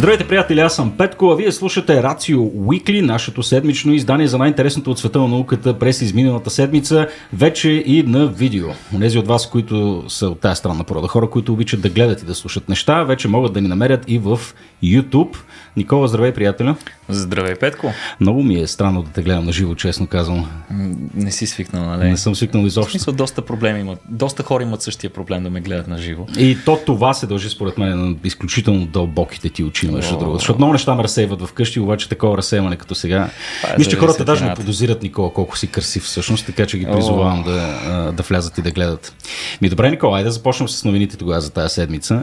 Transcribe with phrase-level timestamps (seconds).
[0.00, 4.90] Здравейте, приятели, аз съм Петко, а вие слушате Рацио Weekly, нашето седмично издание за най-интересното
[4.90, 8.66] от света на науката през изминалата седмица, вече и на видео.
[8.94, 12.22] Онези от вас, които са от тази страна на порода, хора, които обичат да гледат
[12.22, 14.40] и да слушат неща, вече могат да ни намерят и в
[14.84, 15.36] YouTube.
[15.76, 16.76] Никола, здравей, приятеля.
[17.08, 17.92] Здравей, Петко.
[18.20, 20.50] Много ми е странно да те гледам на живо, честно казвам.
[21.14, 22.08] Не си свикнал, нали?
[22.08, 22.88] Не съм свикнал изобщо.
[22.88, 23.98] В смисъл, доста проблеми имат.
[24.08, 26.26] Доста хора имат същия проблем да ме гледат на живо.
[26.38, 30.38] И то това се дължи, според мен, на изключително дълбоките ти очи, между другото.
[30.38, 33.30] Защото много неща ме разсейват вкъщи, обаче такова разсейване като сега.
[33.68, 36.86] Е Мисля, че хората даже не подозират Никола колко си красив всъщност, така че ги
[36.86, 39.12] призовавам да, да влязат и да гледат.
[39.60, 42.22] Ми добре, Никола, айде да започнем с новините тогава за тази седмица.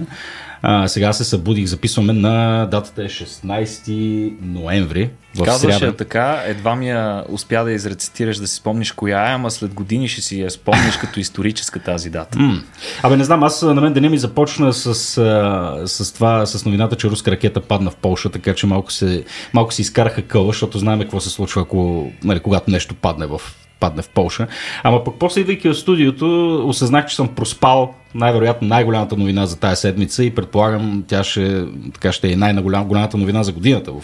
[0.61, 5.09] А, сега се събудих, записваме на датата е 16 ноември.
[5.45, 9.51] Казваше я така, едва ми я успя да изрецитираш, да си спомниш коя е, ама
[9.51, 12.37] след години ще си я спомниш като историческа тази дата.
[12.37, 12.61] Mm.
[13.03, 14.93] Абе, не знам, аз на мен деня ми започна с,
[15.85, 19.73] с това, с новината, че руска ракета падна в Полша, така че малко се, малко
[19.73, 23.41] се изкараха къла, защото знаем какво се случва, ако, нали, когато нещо падне в
[23.79, 24.47] падне в Полша.
[24.83, 29.81] Ама пък после идвайки в студиото, осъзнах, че съм проспал най-вероятно най-голямата новина за тази
[29.81, 34.01] седмица и предполагам тя ще, така ще е най-голямата новина за годината в,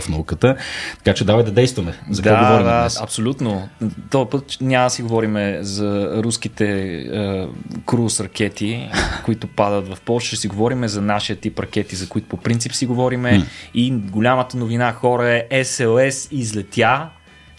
[0.00, 0.56] в науката.
[0.98, 1.94] Така че давай да действаме.
[2.10, 3.00] За да, говорим да, днес?
[3.00, 3.68] абсолютно.
[4.10, 6.66] Този път няма да си говорим за руските
[7.12, 7.46] е,
[7.86, 8.88] круз ракети,
[9.24, 10.26] които падат в Польша.
[10.26, 13.30] Ще си говорим за нашия тип ракети, за които по принцип си говориме.
[13.30, 13.44] Mm.
[13.74, 17.08] И голямата новина хора е СЛС излетя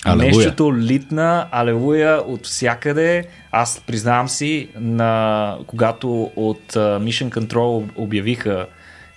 [0.05, 0.37] Алелуя.
[0.37, 3.25] Нещото литна, алелуя, от всякъде.
[3.51, 8.67] Аз признавам си, на, когато от uh, Mission Control обявиха,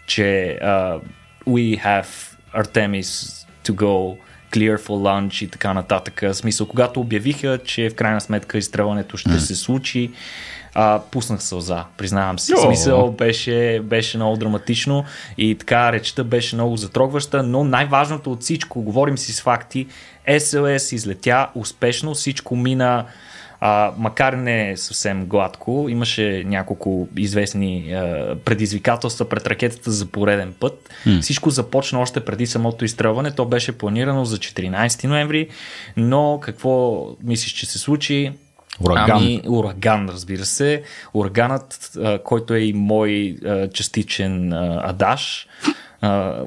[0.06, 1.00] че uh,
[1.46, 2.06] we have
[2.54, 4.16] Artemis to go
[4.52, 6.20] clear for launch и така нататък.
[6.20, 9.38] В смисъл, когато обявиха, че в крайна сметка изстрелването ще mm.
[9.38, 10.10] се случи,
[10.78, 12.52] а, пуснах сълза, признавам си.
[12.54, 15.04] В смисъл беше, беше много драматично
[15.38, 19.86] и така речта беше много затрогваща, но най-важното от всичко, говорим си с факти,
[20.28, 23.04] SLS излетя успешно, всичко мина
[23.60, 30.90] а, макар не съвсем гладко, имаше няколко известни а, предизвикателства пред ракетата за пореден път.
[31.06, 31.20] Mm.
[31.20, 33.30] Всичко започна още преди самото изстрелване.
[33.30, 35.48] То беше планирано за 14 ноември,
[35.96, 38.32] но какво мислиш, че се случи?
[38.80, 39.16] Ураган.
[39.16, 40.82] Ами, ураган, разбира се.
[41.14, 43.36] Ураганът, който е и мой
[43.72, 45.48] частичен адаш,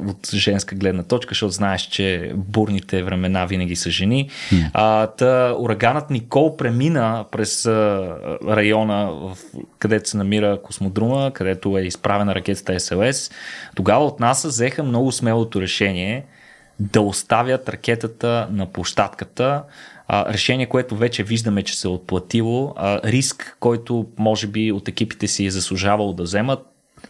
[0.08, 4.30] от женска гледна точка, защото знаеш, че бурните времена винаги са жени.
[4.52, 4.70] Mm.
[4.74, 8.16] А, та, ураганът Никол премина през а,
[8.48, 9.38] района, в,
[9.80, 13.32] където се намира космодрума, където е изправена ракетата СЛС.
[13.76, 16.26] Тогава от НАСА взеха много смелото решение
[16.80, 19.64] да оставят ракетата на площадката,
[20.12, 24.88] а, решение, което вече виждаме, че се е отплатило, а, риск, който може би от
[24.88, 26.60] екипите си е заслужавал да вземат,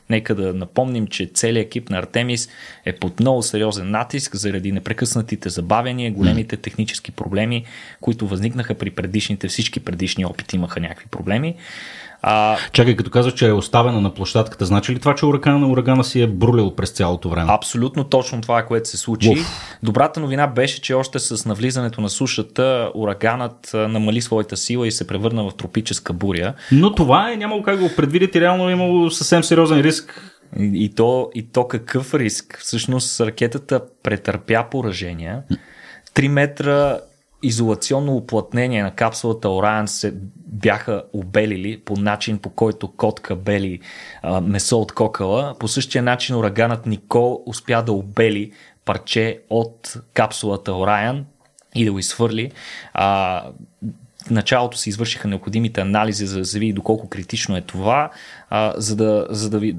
[0.09, 2.49] Нека да напомним, че целият екип на Артемис
[2.85, 7.65] е под много сериозен натиск заради непрекъснатите забавяния, големите технически проблеми,
[8.01, 11.55] които възникнаха при предишните, всички предишни опити имаха някакви проблеми.
[12.21, 12.57] А...
[12.71, 16.03] Чакай, като казваш, че е оставена на площадката, значи ли това, че урагана на урагана
[16.03, 17.51] си е брулил през цялото време?
[17.51, 19.29] Абсолютно точно това е, което се случи.
[19.29, 19.77] Уф.
[19.83, 25.07] Добрата новина беше, че още с навлизането на сушата ураганът намали своята сила и се
[25.07, 26.53] превърна в тропическа буря.
[26.71, 31.29] Но това е нямало как го предвидите, реално е имало съвсем сериозен риск и то,
[31.35, 32.59] и то какъв риск?
[32.61, 35.41] Всъщност ракетата претърпя поражения.
[36.15, 36.99] 3 метра
[37.43, 43.79] изолационно уплътнение на капсулата Орион се бяха обелили по начин по който котка бели
[44.21, 45.55] а, месо от кокала.
[45.59, 48.51] По същия начин ураганът Никол успя да обели
[48.85, 51.25] парче от капсулата Орион
[51.75, 52.51] и да го изхвърли.
[52.93, 53.43] А,
[54.27, 58.09] в началото се извършиха необходимите анализи, за да се види доколко критично е това.
[58.49, 59.77] А, за, да, за, да ви,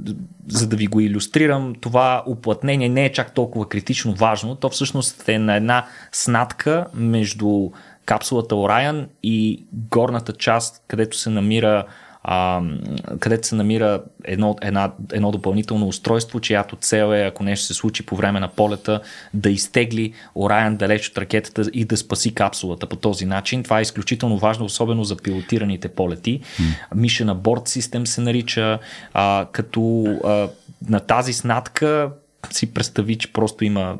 [0.48, 4.54] за да ви го иллюстрирам, това уплътнение не е чак толкова критично важно.
[4.54, 7.70] То всъщност е на една снатка между
[8.04, 11.84] капсулата Orion и горната част, където се намира
[12.22, 12.62] а,
[13.18, 18.06] където се намира едно, една, едно допълнително устройство, чиято цел е, ако нещо се случи
[18.06, 19.00] по време на полета,
[19.34, 23.62] да изтегли Орайан далеч от ракетата и да спаси капсулата по този начин.
[23.62, 26.40] Това е изключително важно, особено за пилотираните полети.
[26.94, 28.78] Mission на борт систем се нарича,
[29.14, 30.48] а, като а,
[30.88, 32.10] на тази снатка
[32.50, 33.96] си представи, че просто има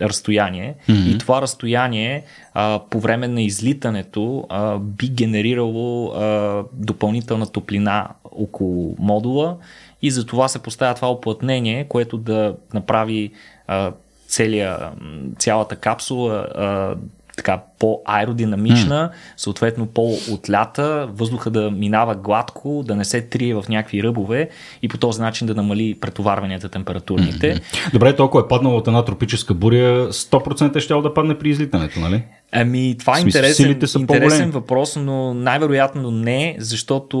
[0.00, 1.14] разстояние mm-hmm.
[1.14, 8.96] и това разстояние а, по време на излитането а, би генерирало а, допълнителна топлина около
[8.98, 9.56] модула
[10.02, 13.30] и за това се поставя това оплътнение, което да направи
[13.66, 13.92] а,
[14.26, 14.90] целия,
[15.38, 16.94] цялата капсула а,
[17.36, 24.48] така по-аеродинамична, съответно по-отлята, въздуха да минава гладко, да не се трие в някакви ръбове
[24.82, 27.60] и по този начин да намали претоварванията температурните.
[27.92, 32.22] Добре, толкова е паднало от една тропическа буря, 100% ще да падне при излитането, нали?
[32.52, 37.16] Ами, това е интересен, интересен въпрос, но най-вероятно не, защото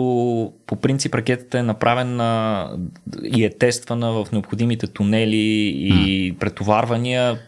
[0.66, 2.68] по принцип ракетата е направена
[3.24, 6.38] и е тествана в необходимите тунели и mm.
[6.38, 7.38] претоварвания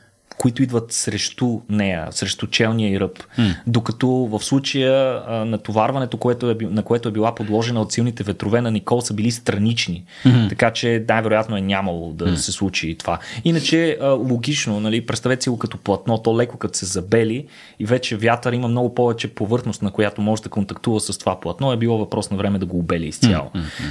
[0.42, 3.18] които идват срещу нея, срещу челния и ръб.
[3.38, 3.54] Mm.
[3.66, 8.60] Докато в случая а, натоварването, което е, на което е била подложена от силните ветрове
[8.60, 10.04] на Никол са били странични.
[10.24, 10.48] Mm-hmm.
[10.48, 12.34] Така че най-вероятно е нямало да mm.
[12.34, 13.18] се случи това.
[13.44, 17.46] Иначе а, логично, нали, представете си го като платно, то леко като се забели
[17.78, 21.72] и вече вятър има много повече повърхност, на която може да контактува с това платно.
[21.72, 23.50] Е било въпрос на време да го обели изцяло.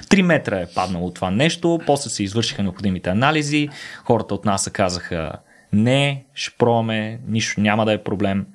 [0.10, 3.70] Три метра е паднало това нещо, после се извършиха необходимите анализи,
[4.06, 5.32] хората от нас казаха
[5.74, 8.46] не, ще пробваме, нищо няма да е проблем.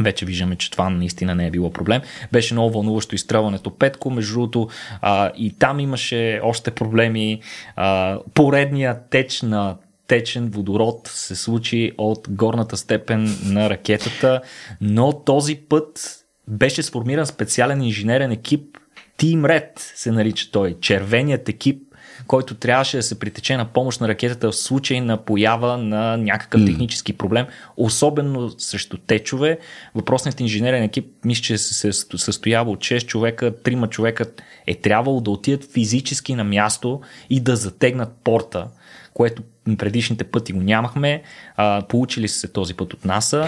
[0.00, 2.02] Вече виждаме, че това наистина не е било проблем.
[2.32, 4.68] Беше много вълнуващо изстрелването Петко, между другото
[5.00, 7.40] а, и там имаше още проблеми.
[7.76, 9.76] А, поредния теч на
[10.06, 14.40] течен водород се случи от горната степен на ракетата,
[14.80, 16.18] но този път
[16.48, 18.78] беше сформиран специален инженерен екип,
[19.18, 21.85] Team Red се нарича той, червеният екип,
[22.26, 26.60] който трябваше да се притече на помощ на ракетата в случай на поява на някакъв
[26.60, 26.66] mm.
[26.66, 27.46] технически проблем,
[27.76, 29.58] особено срещу течове.
[29.94, 34.24] Въпросният инженерен екип, мисля, че се състоява от 6 човека, 3 човека
[34.66, 38.68] е трябвало да отидат физически на място и да затегнат порта,
[39.14, 39.42] което
[39.78, 41.22] предишните пъти го нямахме.
[41.56, 43.46] А, получили се този път от НАСА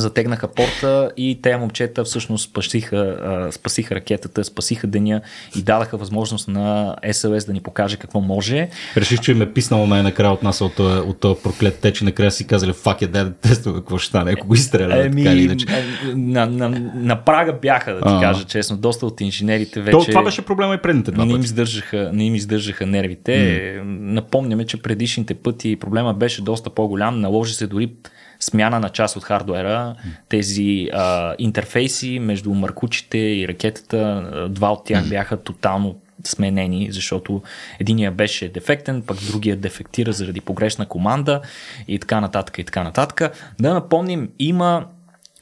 [0.00, 5.20] затегнаха порта и те момчета всъщност спасиха, спасиха ракетата, спасиха деня
[5.56, 8.68] и дадаха възможност на СЛС да ни покаже какво може.
[8.96, 12.30] Реших, че им е писнало най-накрая от нас от, от този проклет теч и накрая
[12.30, 15.06] си казали, фак е, дай да тестваме какво ще стане, ако го изстреля.
[15.06, 15.66] Еми, така иначе.
[16.14, 18.76] На, на, на, прага бяха, да ти а, кажа честно.
[18.76, 19.98] Доста от инженерите вече...
[19.98, 23.32] То, това беше проблема и предните два не им, издържаха, не им издържаха нервите.
[23.32, 23.82] Mm.
[24.00, 27.20] Напомняме, че предишните пъти проблема беше доста по-голям.
[27.20, 27.90] Наложи се дори
[28.40, 29.94] смяна на част от хардуера,
[30.28, 37.42] тези а, интерфейси между маркучите и ракетата, два от тях бяха тотално сменени, защото
[37.80, 41.40] единия беше дефектен, пък другия дефектира заради погрешна команда
[41.88, 43.32] и така нататък и така нататък.
[43.60, 44.86] Да напомним, има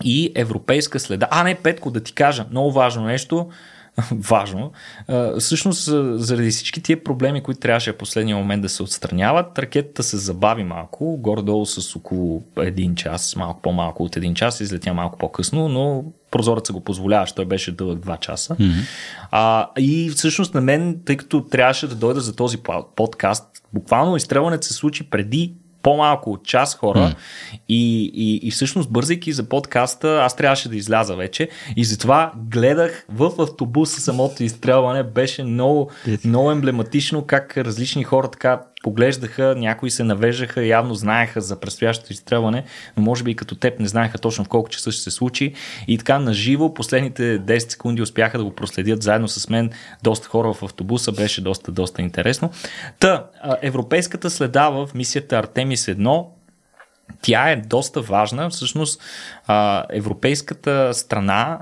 [0.04, 1.28] и европейска следа.
[1.30, 3.48] А, не, Петко, да ти кажа, много важно нещо.
[4.12, 4.72] важно.
[5.38, 5.84] Всъщност,
[6.20, 10.64] заради всички тия проблеми, които трябваше в последния момент да се отстраняват, ракетата се забави
[10.64, 16.04] малко, горе-долу с около един час, малко по-малко от един час, излетя малко по-късно, но
[16.30, 18.56] прозорът го позволяваше, той беше дълъг два часа.
[18.56, 18.82] Mm-hmm.
[19.30, 22.56] А, и всъщност на мен, тъй като трябваше да дойда за този
[22.96, 25.54] подкаст, буквално изстрелването се случи преди
[25.86, 27.16] по-малко от час хора mm.
[27.68, 31.48] и, и, и всъщност бързайки за подкаста, аз трябваше да изляза вече.
[31.76, 35.90] И затова гледах в автобуса самото изстрелване, беше много,
[36.24, 42.64] много емблематично как различни хора така поглеждаха, някои се навеждаха, явно знаеха за предстоящото изстрелване,
[42.96, 45.54] но може би и като теб не знаеха точно в колко часа ще се случи.
[45.88, 49.70] И така наживо последните 10 секунди успяха да го проследят заедно с мен.
[50.02, 52.50] Доста хора в автобуса, беше доста, доста интересно.
[52.98, 53.26] Та,
[53.62, 56.35] европейската следа в мисията Артемис 1
[57.22, 58.50] тя е доста важна.
[58.50, 59.02] Всъщност,
[59.90, 61.58] европейската страна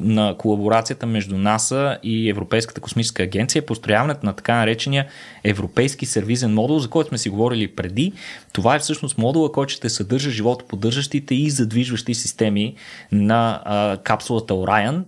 [0.00, 5.06] на колаборацията между НАСА и Европейската космическа агенция е построяването на така наречения
[5.44, 8.12] Европейски сервизен модул, за който сме си говорили преди.
[8.52, 12.74] Това е всъщност модула, който ще съдържа животоподдържащите и задвижващи системи
[13.12, 13.60] на
[14.04, 15.02] капсулата Orion.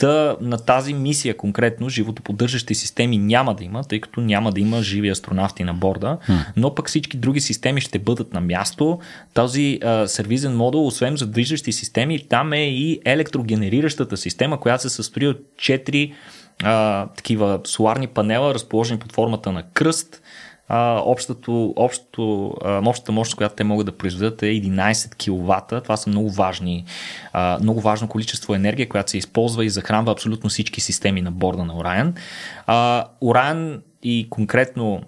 [0.00, 4.60] Та на тази мисия конкретно живото поддържащи системи няма да има, тъй като няма да
[4.60, 6.18] има живи астронавти на борда,
[6.56, 8.98] но пък всички други системи ще бъдат на място.
[9.34, 14.88] Този а, сервизен модул, освен за движещи системи, там е и електрогенериращата система, която се
[14.88, 16.12] състои от 4
[16.62, 20.22] а, такива соларни панела, разположени под формата на кръст,
[20.72, 25.82] а, общото, общото, а, общата мощност, която те могат да произведат е 11 кВт.
[25.82, 26.84] Това са много важни,
[27.32, 31.64] а, много важно количество енергия, която се използва и захранва абсолютно всички системи на борда
[31.64, 32.12] на Orion.
[32.66, 35.02] А, Orion и конкретно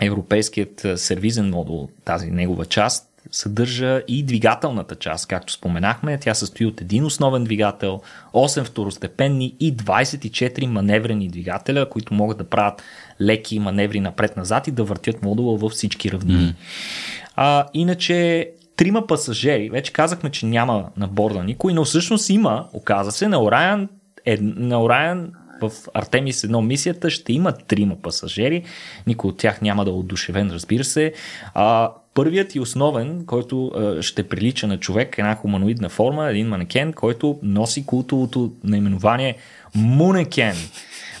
[0.00, 6.18] европейският сервизен модул, тази негова част, съдържа и двигателната част, както споменахме.
[6.18, 8.00] Тя състои от един основен двигател,
[8.32, 12.82] 8 второстепенни и 24 маневрени двигателя, които могат да правят
[13.20, 16.46] леки маневри напред-назад и да въртят модула във всички равнини.
[16.48, 16.54] Mm.
[17.36, 23.12] А, иначе трима пасажери, вече казахме, че няма на борда никой, но всъщност има, оказа
[23.12, 23.88] се, на Orion,
[24.24, 25.30] е, на Orion
[25.60, 28.64] в Артемис едно мисията ще има трима пасажери,
[29.06, 31.12] никой от тях няма да е отдушевен, разбира се.
[31.54, 36.92] А, първият и основен, който а, ще прилича на човек, една хуманоидна форма, един манекен,
[36.92, 39.36] който носи култовото наименование
[39.74, 40.56] Мунекен.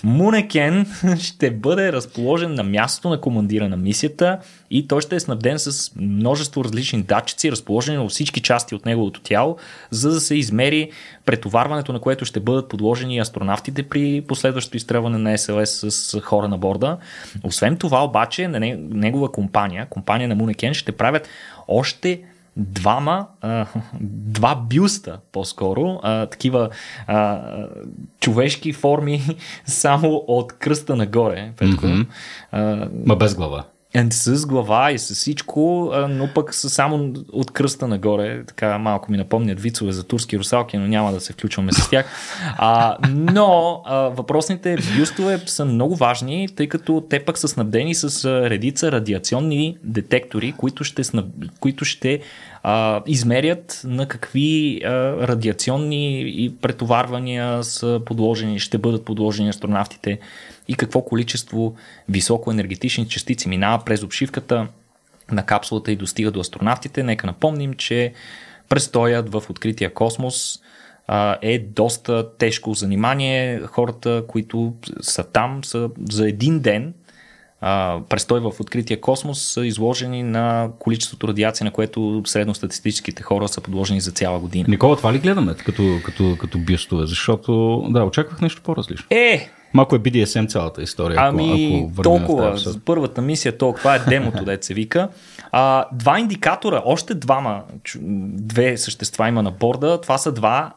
[0.04, 0.86] Мунекен
[1.20, 4.38] ще бъде разположен на мястото на командира на мисията
[4.70, 9.20] и той ще е снабден с множество различни датчици, разположени във всички части от неговото
[9.20, 9.56] тяло,
[9.90, 10.90] за да се измери
[11.24, 16.58] претоварването, на което ще бъдат подложени астронавтите при последващото изстрелване на СЛС с хора на
[16.58, 16.98] борда.
[17.44, 21.28] Освен това обаче, на негова компания, компания на Мунекен, ще правят
[21.68, 22.20] още
[22.56, 23.66] двама, а,
[24.00, 26.70] два бюста по-скоро, а, такива
[27.06, 27.40] а,
[28.20, 29.22] човешки форми
[29.64, 31.52] само от кръста нагоре.
[31.58, 31.86] Петко.
[31.86, 32.06] Mm-hmm.
[32.52, 33.64] А, Ма без глава.
[34.10, 38.44] С глава и с всичко, но пък са само от кръста нагоре.
[38.46, 42.06] Така малко ми напомнят вицове за турски русалки, но няма да се включваме с тях.
[42.56, 48.24] А, но а, въпросните бюстове са много важни, тъй като те пък са снабдени с
[48.50, 51.26] редица радиационни детектори, които ще, снаб...
[51.60, 52.20] които ще
[52.62, 54.88] а, измерят на какви а,
[55.28, 60.18] радиационни претоварвания са подложени, ще бъдат подложени астронавтите
[60.68, 61.74] и какво количество
[62.08, 64.66] високоенергетични частици минава през обшивката
[65.30, 67.02] на капсулата и достига до астронавтите.
[67.02, 68.12] Нека напомним, че
[68.68, 70.60] престоят в открития космос
[71.42, 73.60] е доста тежко занимание.
[73.66, 76.94] Хората, които са там, са за един ден
[78.08, 84.00] престой в открития космос са изложени на количеството радиация, на което средностатистическите хора са подложени
[84.00, 84.64] за цяла година.
[84.68, 87.06] Никола, това ли гледаме като, като, като бюстове?
[87.06, 89.06] Защото, да, очаквах нещо по-различно.
[89.10, 91.18] Е, Малко е BDSM цялата история.
[91.20, 92.56] Ами, ако толкова.
[92.56, 93.78] За първата мисия, толкова.
[93.78, 95.08] Това е демото, да се вика.
[95.52, 97.62] А, два индикатора, още двама,
[97.98, 100.00] две същества има на борда.
[100.00, 100.72] Това са два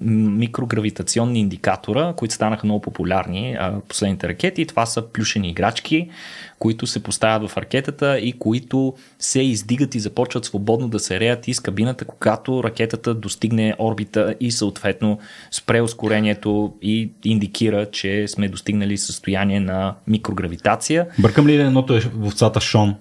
[0.00, 4.66] микрогравитационни индикатора, които станаха много популярни а, последните ракети.
[4.66, 6.10] Това са плюшени играчки,
[6.58, 11.48] които се поставят в ракетата и които се издигат и започват свободно да се реят
[11.48, 15.18] из кабината, когато ракетата достигне орбита и съответно
[15.50, 21.06] спре ускорението и индикира, че сме достигнали състояние на микрогравитация.
[21.18, 22.94] Бъркам ли едното е в овцата Шон?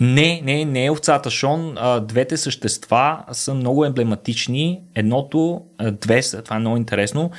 [0.00, 1.76] Не, не, не е овцата Шон.
[2.02, 4.80] Двете същества са много емблематични.
[4.94, 5.62] Едното,
[5.92, 7.30] две са, това е много интересно,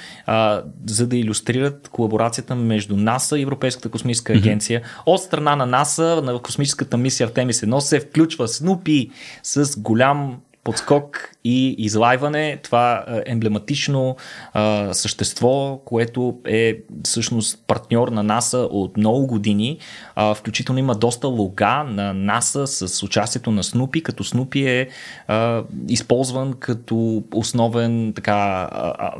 [0.86, 4.82] за да иллюстрират колаборацията между НАСА и Европейската космическа агенция.
[4.82, 5.02] Mm-hmm.
[5.06, 9.10] От страна на НАСА на космическата мисия Артемис 1 се включва Снупи
[9.44, 12.60] с голям подскок и излайване.
[12.63, 14.15] Това е емблематично
[14.53, 19.77] а, същество, което е всъщност партньор на НАСА от много години.
[20.15, 24.89] А, включително има доста лога на НАСА с участието на Снупи, като Снупи е
[25.27, 29.12] а, използван като основен така а,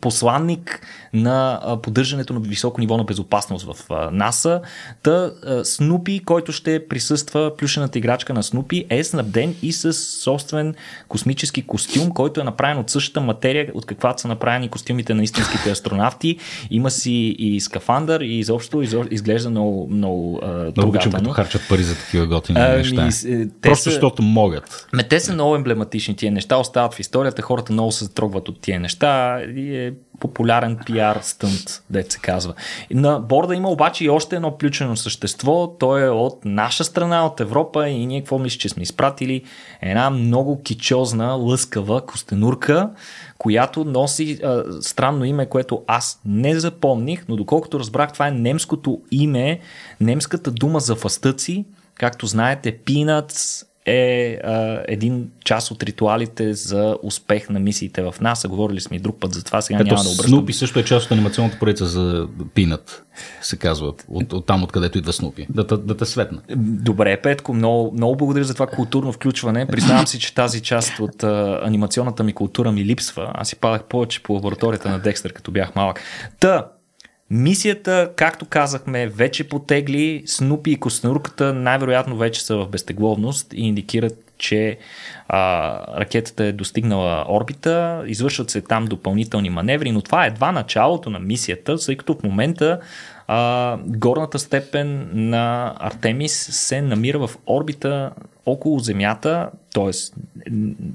[0.00, 0.80] посланник
[1.12, 4.60] на поддържането на високо ниво на безопасност в НАСА.
[5.02, 5.30] Та
[5.64, 10.74] Снупи, който ще присъства, плюшената играчка на Снупи, е снабден и с собствен
[11.08, 15.70] космически костюм, който е направен от същата материя, от каквато са направени костюмите на истинските
[15.70, 16.38] астронавти.
[16.70, 20.40] Има си и скафандър и изобщо изглежда много, много
[20.76, 23.04] Много обичам, като харчат пари за такива готини а, неща.
[23.24, 24.86] Ми, Просто са, защото могат.
[24.92, 28.60] Ме, те са много емблематични тия неща, остават в историята, хората много се затрогват от
[28.60, 29.23] тия неща
[29.56, 32.54] и е популярен пиар стънт, дет се казва.
[32.90, 35.76] На борда има обаче и още едно ключено същество.
[35.78, 39.42] То е от наша страна, от Европа и ние какво мисля, че сме изпратили?
[39.82, 42.90] Една много кичозна, лъскава костенурка,
[43.38, 49.00] която носи а, странно име, което аз не запомних, но доколкото разбрах, това е немското
[49.10, 49.60] име,
[50.00, 51.64] немската дума за фастъци.
[51.94, 58.48] Както знаете, Peanuts е а, един част от ритуалите за успех на мисиите в НАСА.
[58.48, 60.28] Говорили сме и друг път за това, сега Ето, няма да обръщам.
[60.28, 63.04] Снупи също е част от анимационната поредица за Пинат,
[63.42, 65.46] се казва, от, от там откъдето идва Снупи.
[65.50, 66.40] Да, да, да те светна.
[66.56, 69.66] Добре, Петко, много, много благодаря за това културно включване.
[69.66, 73.30] Признавам си, че тази част от а, анимационната ми култура ми липсва.
[73.34, 76.00] Аз си падах повече по лабораторията на Декстър, като бях малък.
[76.40, 76.66] Та,
[77.36, 80.22] Мисията, както казахме, вече потегли.
[80.26, 84.78] Снупи и Костенурката най-вероятно вече са в безтегловност и индикират, че
[85.28, 88.04] а, ракетата е достигнала орбита.
[88.06, 92.22] Извършват се там допълнителни маневри, но това е едва началото на мисията, тъй като в
[92.22, 92.80] момента
[93.26, 98.10] а, горната степен на Артемис се намира в орбита
[98.46, 99.90] около Земята, т.е.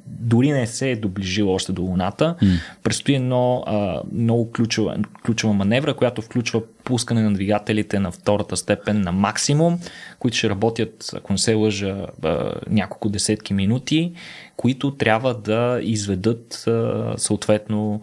[0.06, 2.36] дори не се е доближила още до Луната.
[2.42, 2.60] Mm.
[2.84, 9.02] Предстои едно а, много ключова, ключова маневра, която включва пускане на двигателите на втората степен
[9.02, 9.80] на максимум,
[10.20, 14.14] които ще работят, ако не се лъжа, а, няколко десетки минути
[14.60, 16.70] които трябва да изведат
[17.18, 18.02] съответно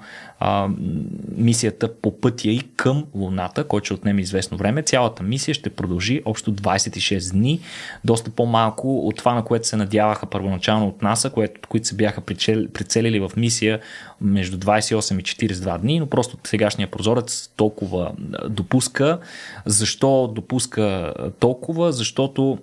[1.36, 4.82] мисията по пътя и към Луната, който ще отнеме известно време.
[4.82, 7.60] Цялата мисия ще продължи общо 26 дни,
[8.04, 12.20] доста по-малко от това, на което се надяваха първоначално от НАСА, което, които се бяха
[12.72, 13.80] прицелили в мисия
[14.20, 18.12] между 28 и 42 дни, но просто сегашния прозорец толкова
[18.48, 19.18] допуска.
[19.66, 21.92] Защо допуска толкова?
[21.92, 22.58] Защото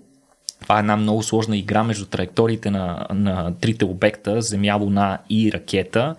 [0.63, 5.51] това е една много сложна игра между траекториите на, на трите обекта Земя, Луна и
[5.51, 6.15] ракета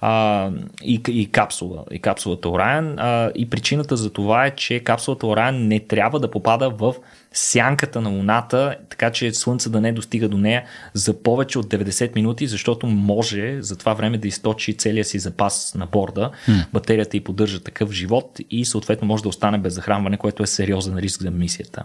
[0.00, 0.50] а,
[0.82, 2.98] и, и капсула, и капсулата Орайан.
[2.98, 6.94] А, и причината за това е, че капсулата Орайан не трябва да попада в
[7.32, 12.14] сянката на Луната, така че Слънце да не достига до нея за повече от 90
[12.14, 16.30] минути, защото може за това време да източи целия си запас на борда.
[16.48, 16.66] Mm.
[16.72, 20.98] Батерията и поддържа такъв живот и съответно може да остане без захранване, което е сериозен
[20.98, 21.84] риск за мисията.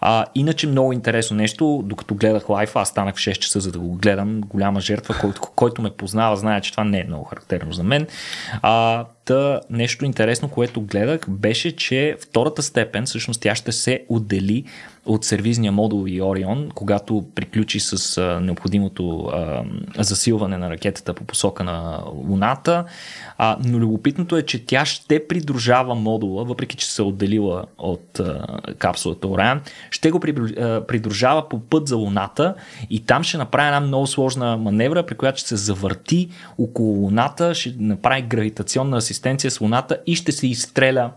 [0.00, 3.78] А, иначе много интересно нещо, докато гледах лайфа, аз станах в 6 часа за да
[3.78, 7.72] го гледам, голяма жертва, който, който ме познава, знае, че това не е много характерно
[7.72, 8.06] за мен.
[8.62, 14.64] А, Та нещо интересно, което гледах, беше, че втората степен, всъщност тя ще се отдели
[15.06, 19.64] от сервизния модул и Орион, когато приключи с а, необходимото а,
[19.98, 22.84] засилване на ракетата по посока на Луната.
[23.38, 28.20] А, но любопитното е, че тя ще придружава модула, въпреки че се е отделила от
[28.20, 28.46] а,
[28.78, 30.20] капсулата Орион, ще го
[30.88, 32.54] придружава по път за Луната
[32.90, 37.54] и там ще направи една много сложна маневра, при която ще се завърти около Луната,
[37.54, 41.10] ще направи гравитационна асистенция с Луната и ще се изстреля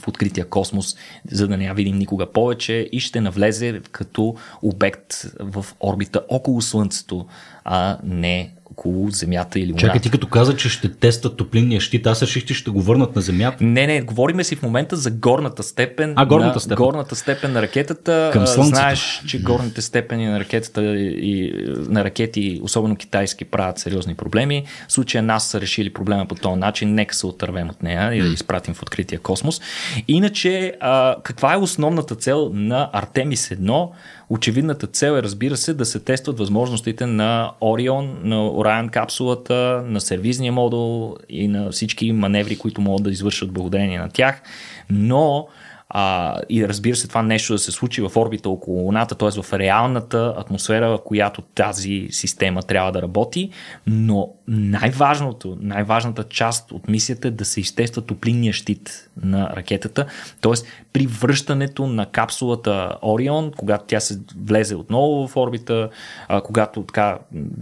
[0.00, 0.96] в открития космос,
[1.30, 6.62] за да не я видим никога повече и ще навлезе като обект в орбита около
[6.62, 7.26] Слънцето,
[7.64, 9.86] а не около Земята или Луната.
[9.86, 13.16] Чакай, ти като каза, че ще тестват топлинния щит, аз реших, че ще го върнат
[13.16, 13.64] на Земята.
[13.64, 16.76] Не, не, говориме си в момента за горната степен, а, горната на, степен.
[16.76, 18.30] горната степен на ракетата.
[18.32, 21.52] Към Знаеш, че горните степени на ракетата и
[21.88, 24.64] на ракети, особено китайски, правят сериозни проблеми.
[24.88, 28.22] В случая нас са решили проблема по този начин, нека се отървем от нея и
[28.22, 29.60] да изпратим в открития космос.
[30.08, 33.88] Иначе, а, каква е основната цел на Артемис 1?
[34.30, 40.00] Очевидната цел е, разбира се, да се тестват възможностите на Орион, на Orion капсулата, на
[40.00, 44.42] сервизния модул и на всички маневри, които могат да извършат благодарение на тях.
[44.90, 45.48] Но
[45.88, 49.42] а, и разбира се, това нещо да се случи в орбита около Луната, т.е.
[49.42, 53.50] в реалната атмосфера, в която тази система трябва да работи.
[53.86, 60.06] Но най-важното, най-важната част от мисията е да се изтества топлинния щит на ракетата,
[60.40, 60.52] т.е.
[60.92, 65.88] при връщането на капсулата Орион, когато тя се влезе отново в орбита,
[66.28, 67.18] а, когато така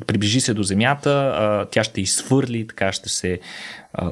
[0.06, 3.40] приближи се до Земята, а, тя ще изфърли, така ще се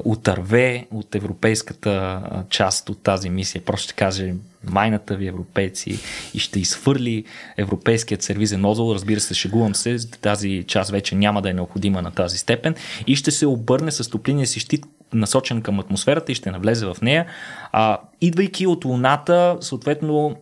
[0.05, 3.61] отърве от европейската част от тази мисия.
[3.61, 5.99] Просто ще каже майната ви европейци
[6.33, 7.23] и ще изфърли
[7.57, 8.93] европейският сервизен модул.
[8.93, 12.75] Разбира се, шегувам се, тази част вече няма да е необходима на тази степен
[13.07, 16.97] и ще се обърне с топлиния си щит насочен към атмосферата и ще навлезе в
[17.01, 17.25] нея.
[17.71, 20.35] А, идвайки от Луната, съответно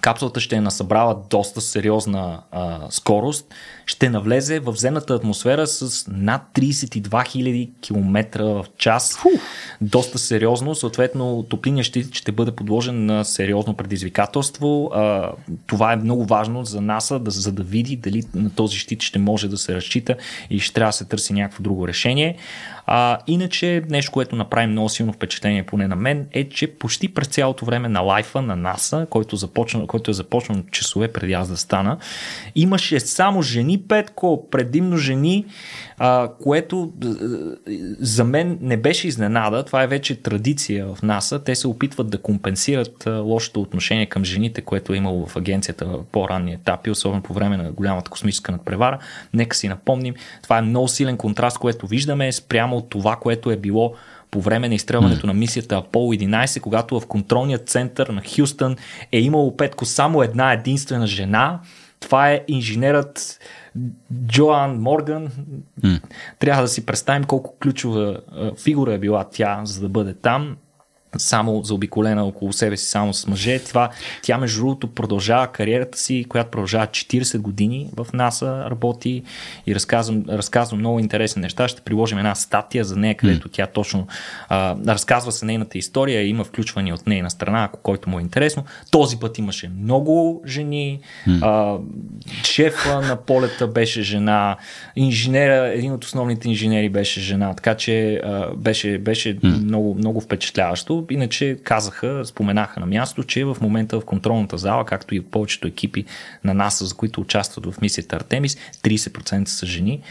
[0.00, 3.54] капсулата ще е насъбрала доста сериозна а, скорост,
[3.88, 9.18] ще навлезе в земната атмосфера с над 32 000 км в час.
[9.18, 9.28] Фу.
[9.80, 14.90] Доста сериозно, съответно топлиния щит ще бъде подложен на сериозно предизвикателство.
[14.94, 15.30] А,
[15.66, 19.18] това е много важно за НАСА, да, за да види дали на този щит ще
[19.18, 20.16] може да се разчита
[20.50, 22.36] и ще трябва да се търси някакво друго решение.
[22.90, 27.28] А, иначе, нещо, което направи много силно впечатление поне на мен, е, че почти през
[27.28, 31.56] цялото време на лайфа на НАСА, който, започна, който е започнал часове преди аз да
[31.56, 31.98] стана,
[32.54, 35.44] имаше само жени Петко, предимно жени,
[35.98, 36.92] а, което
[37.98, 39.64] за мен не беше изненада.
[39.64, 41.44] Това е вече традиция в НАСА.
[41.44, 46.04] Те се опитват да компенсират лошото отношение към жените, което е имало в агенцията в
[46.12, 48.98] по-ранни етапи, особено по време на голямата космическа надпревара.
[49.34, 53.56] Нека си напомним, това е много силен контраст, което виждаме спрямо от това, което е
[53.56, 53.94] било
[54.30, 58.76] по време на изстрелването на мисията Аполо 11, когато в контролния център на Хюстън
[59.12, 61.60] е имало петко само една единствена жена.
[62.00, 63.38] Това е инженерът
[64.26, 65.28] Джоан Морган.
[65.82, 66.02] Mm.
[66.38, 68.20] Трябва да си представим колко ключова
[68.62, 70.56] фигура е била тя, за да бъде там
[71.16, 73.58] само заобиколена около себе си само с мъже.
[73.58, 73.90] Това,
[74.22, 79.22] тя между другото продължава кариерата си, която продължава 40 години в НАСА, работи
[79.66, 81.68] и разказвам, разказвам много интересни неща.
[81.68, 84.06] Ще приложим една статия за нея, където тя точно
[84.48, 88.64] а, разказва се нейната история, има включвани от нейна страна, ако който му е интересно.
[88.90, 91.00] Този път имаше много жени,
[91.42, 91.76] а,
[92.44, 94.56] шефа на полета беше жена,
[94.96, 100.98] инженера, един от основните инженери беше жена, така че а, беше, беше много, много впечатляващо
[101.10, 106.04] иначе казаха, споменаха на място, че в момента в контролната зала, както и повечето екипи
[106.44, 110.02] на НАСА, за които участват в мисията Артемис, 30% са жени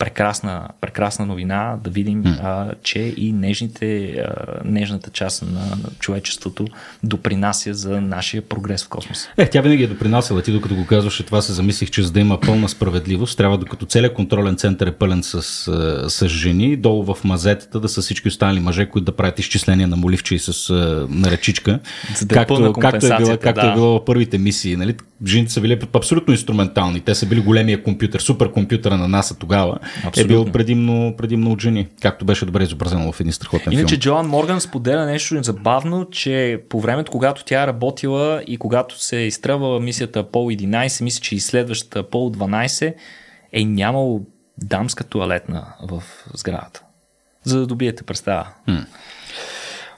[0.00, 2.38] прекрасна, прекрасна новина да видим, mm.
[2.42, 4.32] а, че и нежните, а,
[4.64, 6.66] нежната част на, на човечеството
[7.02, 9.28] допринася за нашия прогрес в космоса.
[9.36, 10.42] Е, тя винаги е допринасяла.
[10.42, 13.86] Ти докато го казваше това, се замислих, че за да има пълна справедливост, трябва докато
[13.86, 15.42] целият контролен център е пълен с,
[16.08, 19.96] с жени, долу в мазетата да са всички останали мъже, които да правят изчисления на
[19.96, 20.72] моливче и с
[21.08, 21.78] на речичка.
[22.22, 23.70] Да както, е както, е било, както да.
[23.70, 24.76] е било в първите мисии.
[24.76, 24.94] Нали?
[25.26, 27.00] Жените са били абсолютно инструментални.
[27.00, 29.78] Те са били големия компютър, суперкомпютъра на НАСА тогава.
[30.04, 30.22] Абсолютно.
[30.22, 34.00] е бил предимно, предимно от жени, както беше добре изобразено в един страхотен Иначе филм.
[34.00, 39.18] Джоан Морган споделя нещо забавно, че по времето, когато тя е работила и когато се
[39.18, 42.94] е изтръвала мисията Пол 11, мисля, че и следващата Пол 12,
[43.52, 44.26] е нямало
[44.58, 46.02] дамска туалетна в
[46.34, 46.82] сградата.
[47.44, 48.46] За да добиете представа.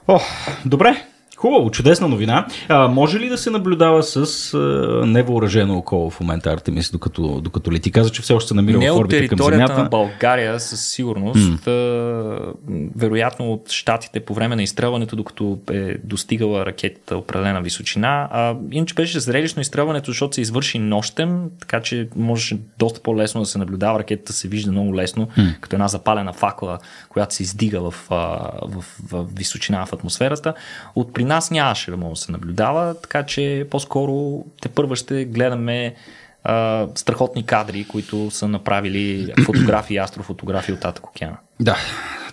[0.07, 0.19] О,
[0.65, 1.05] добре.
[1.43, 2.47] Хубаво, чудесна новина.
[2.69, 4.57] А, може ли да се наблюдава с а,
[5.05, 8.77] невъоръжено око в момента Артемис, докато, докато ли ти каза, че все още се намира
[8.77, 9.77] Не в орбита към Земята?
[9.77, 11.65] на България със сигурност.
[11.65, 11.67] Mm.
[11.67, 12.53] А,
[12.95, 18.27] вероятно от щатите по време на изстрелването, докато е достигала ракетата определена височина.
[18.31, 23.47] А, иначе беше зрелищно изстрелването, защото се извърши нощем, така че може доста по-лесно да
[23.47, 23.99] се наблюдава.
[23.99, 25.59] Ракетата се вижда много лесно, mm.
[25.59, 26.79] като една запалена факла,
[27.09, 30.53] която се издига в, в, в, в височина в атмосферата.
[30.95, 35.25] От при нас нямаше да може да се наблюдава, така че по-скоро те първа ще
[35.25, 35.95] гледаме
[36.43, 41.37] а, страхотни кадри, които са направили фотографии, астрофотографии от Татък океана.
[41.59, 41.77] Да,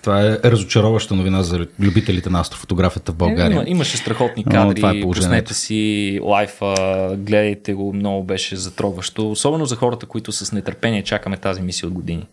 [0.02, 3.54] това е разочароваща новина за любителите на астрофотографията в България.
[3.54, 6.74] Има, имаше страхотни кадри, Но, е пуснете си лайфа,
[7.18, 11.92] гледайте го, много беше затрогващо, особено за хората, които с нетърпение чакаме тази мисия от
[11.92, 12.26] години.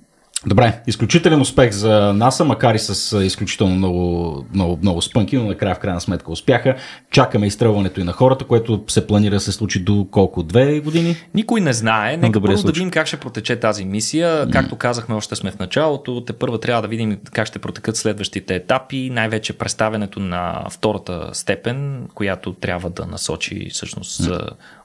[0.47, 5.75] Добре, изключителен успех за НАСА, макар и с изключително много, много, много спънки, но накрая
[5.75, 6.75] в крайна сметка успяха.
[7.11, 10.43] Чакаме изстрелването и на хората, което се планира да се случи до колко?
[10.43, 11.15] Две години?
[11.33, 12.17] Никой не знае.
[12.17, 14.49] Нека първо да видим как ще протече тази мисия.
[14.49, 16.21] Както казахме, още сме в началото.
[16.21, 19.09] Те първо трябва да видим как ще протекат следващите етапи.
[19.09, 24.21] Най-вече представенето на втората степен, която трябва да насочи всъщност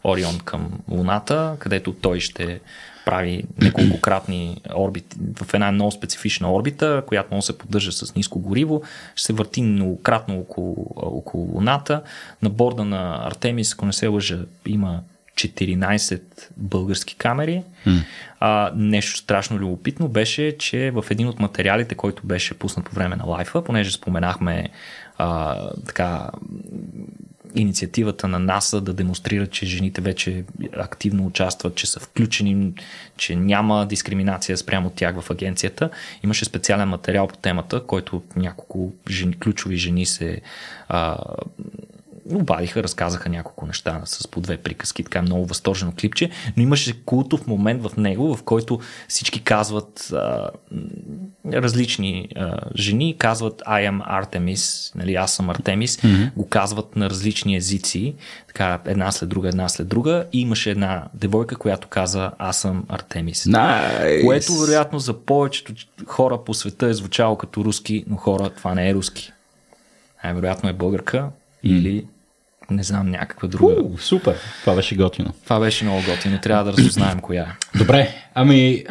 [0.04, 2.60] Орион към Луната, където той ще
[3.04, 8.38] прави неколкократни орбити в една много специфична орбита, която може да се поддържа с ниско
[8.38, 8.82] гориво,
[9.14, 12.02] ще се върти многократно около, около Луната.
[12.42, 15.00] На борда на Артемис, ако не се лъжа, има
[15.34, 16.22] 14
[16.56, 17.62] български камери.
[17.86, 18.04] Mm.
[18.40, 23.16] А, нещо страшно любопитно беше, че в един от материалите, който беше пуснат по време
[23.16, 24.68] на лайфа, понеже споменахме
[25.18, 26.30] а, така
[27.54, 30.44] инициативата на НАСА да демонстрира, че жените вече
[30.76, 32.72] активно участват, че са включени,
[33.16, 35.90] че няма дискриминация спрямо тях в агенцията.
[36.24, 40.40] Имаше специален материал по темата, който няколко жени, ключови жени се
[40.88, 41.16] а,
[42.30, 47.46] обадиха, разказаха няколко неща с по две приказки, така много възторжено клипче, но имаше култов
[47.46, 50.50] момент в него, в който всички казват а,
[51.52, 56.34] различни а, жени, казват I am Artemis, нали, аз съм Артемис, mm-hmm.
[56.34, 58.14] го казват на различни езици,
[58.48, 62.84] така една след друга, една след друга и имаше една девойка, която каза аз съм
[62.88, 63.44] Артемис.
[63.44, 64.24] Nice.
[64.24, 65.72] Което вероятно за повечето
[66.06, 69.32] хора по света е звучало като руски, но хора това не е руски.
[70.24, 71.28] Най-вероятно е българка,
[71.62, 72.04] или
[72.70, 73.74] не знам, някаква друга.
[73.82, 75.32] У, супер, това беше готино.
[75.44, 77.78] Това беше много готино, трябва да разузнаем коя е.
[77.78, 78.84] Добре, ами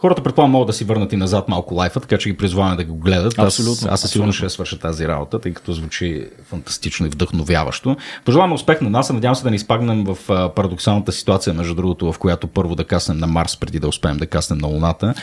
[0.00, 2.84] Хората предполагам могат да си върнат и назад малко лайфа, така че ги призваваме да
[2.84, 3.38] го гледат.
[3.38, 3.88] Абсолютно.
[3.90, 7.96] Аз, аз сигурно ще свърша тази работа, тъй като звучи фантастично и вдъхновяващо.
[8.24, 9.12] Пожелаваме успех на нас.
[9.12, 10.18] Надявам се да не изпагнем в
[10.54, 14.26] парадоксалната ситуация, между другото, в която първо да каснем на Марс, преди да успеем да
[14.26, 15.14] каснем на Луната.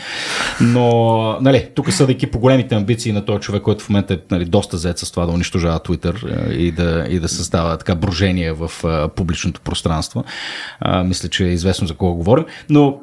[0.60, 4.44] Но, нали, тук съдейки по големите амбиции на този човек, който в момента е нали,
[4.44, 8.70] доста зает с това да унищожава Twitter и да, и да създава така брожение в
[9.16, 10.24] публичното пространство.
[10.80, 12.44] А, мисля, че е известно за кого говорим.
[12.70, 13.00] Но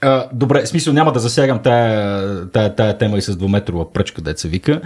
[0.00, 4.48] а, добре, смисъл няма да засягам тая, тая, тая тема и с двуметрова пръчка, деца
[4.48, 4.80] вика.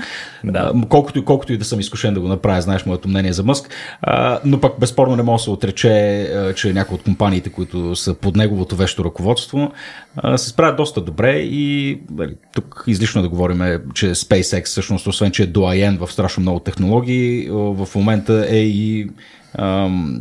[0.45, 0.73] Да.
[0.89, 3.69] Колкото, колкото и да съм изкушен да го направя, знаеш моето мнение за Мъск.
[4.03, 8.15] А, но пък безспорно не може да се отрече, че някои от компаниите, които са
[8.15, 9.73] под неговото вещо ръководство,
[10.17, 15.31] а, се справят доста добре и нали, тук излишно да говорим, че SpaceX всъщност, освен
[15.31, 19.09] че е доаен в страшно много технологии, в момента е и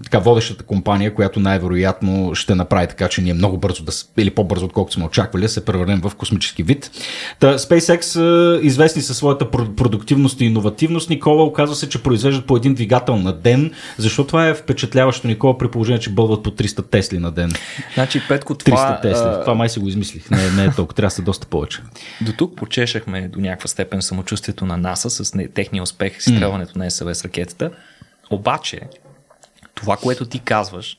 [0.04, 4.66] така, водещата компания, която най-вероятно ще направи така, че ние много бързо, да, или по-бързо,
[4.66, 6.92] отколкото сме очаквали, да се превърнем в космически вид.
[7.40, 8.20] Та, SpaceX,
[8.62, 13.34] известни със своята продуктивност и иновативност, Никола оказва се, че произвеждат по един двигател на
[13.34, 13.72] ден.
[13.98, 17.52] Защо това е впечатляващо, Никола, при положение, че бълват по 300 Тесли на ден?
[17.94, 19.00] Значи, Петко, това...
[19.00, 19.42] 300 Тесли.
[19.42, 20.30] Това май си го измислих.
[20.30, 20.96] Не, не е толкова.
[20.96, 21.80] Трябва да са доста повече.
[22.22, 26.92] До тук почешахме до някаква степен самочувствието на НАСА с техния успех с изстрелването на
[26.92, 27.72] СВС ракетата.
[28.30, 28.80] Обаче,
[29.82, 30.98] това, което ти казваш,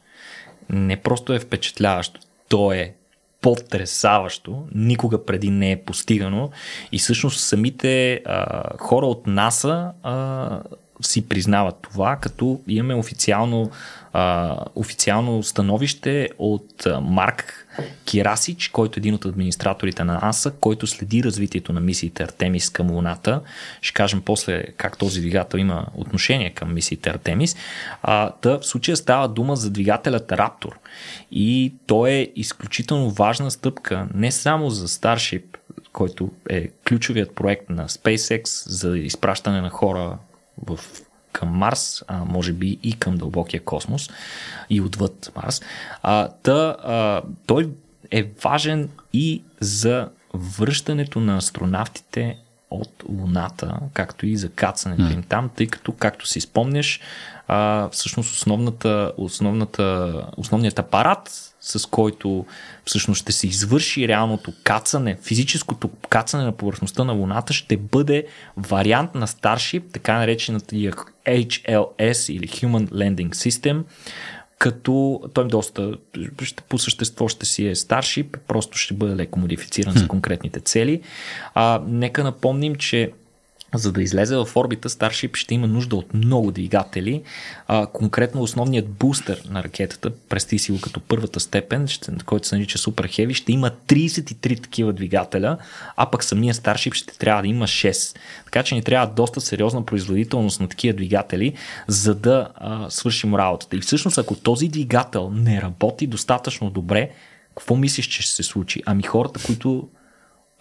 [0.70, 2.94] не просто е впечатляващо, то е
[3.40, 6.50] потресаващо, никога преди не е постигано.
[6.92, 9.92] И всъщност самите а, хора от НАСА
[11.00, 13.70] си признават това, като имаме официално,
[14.12, 17.61] а, официално становище от Марк
[18.04, 22.90] Кирасич, който е един от администраторите на НАСА, който следи развитието на мисиите Артемис към
[22.90, 23.40] Луната.
[23.80, 27.56] Ще кажем после как този двигател има отношение към мисиите Артемис.
[28.02, 30.78] А, да, в случая става дума за двигателят Раптор.
[31.30, 35.44] И то е изключително важна стъпка не само за Starship,
[35.92, 40.18] който е ключовият проект на SpaceX за изпращане на хора
[40.66, 40.80] в,
[41.32, 44.10] към Марс, а може би и към дълбокия космос
[44.70, 45.62] и отвъд Марс.
[46.02, 47.70] А, та, а, той
[48.10, 52.38] е важен и за връщането на астронавтите
[52.70, 57.00] от Луната, както и за кацането им там, тъй като, както си спомняш,
[57.48, 62.46] а, всъщност основната, основната, основният апарат, с който
[62.84, 69.14] всъщност ще се извърши реалното кацане, физическото кацане на повърхността на Луната, ще бъде вариант
[69.14, 70.74] на Starship, така наречената
[71.26, 73.82] HLS или Human Landing System,
[74.58, 75.94] като той доста
[76.42, 81.00] ще, по същество ще си е Starship, просто ще бъде леко модифициран за конкретните цели.
[81.54, 83.12] А, нека напомним, че
[83.74, 87.22] за да излезе в орбита, Starship ще има нужда от много двигатели.
[87.68, 92.56] А, конкретно основният бустер на ракетата, прести си го като първата степен, ще, който се
[92.56, 95.58] нарича Super Heavy, ще има 33 такива двигателя,
[95.96, 98.16] а пък самия Starship ще трябва да има 6.
[98.44, 101.52] Така че ни трябва доста сериозна производителност на такива двигатели,
[101.86, 103.76] за да а, свършим работата.
[103.76, 107.10] И всъщност, ако този двигател не работи достатъчно добре,
[107.56, 108.82] какво мислиш, че ще се случи?
[108.86, 109.88] Ами хората, които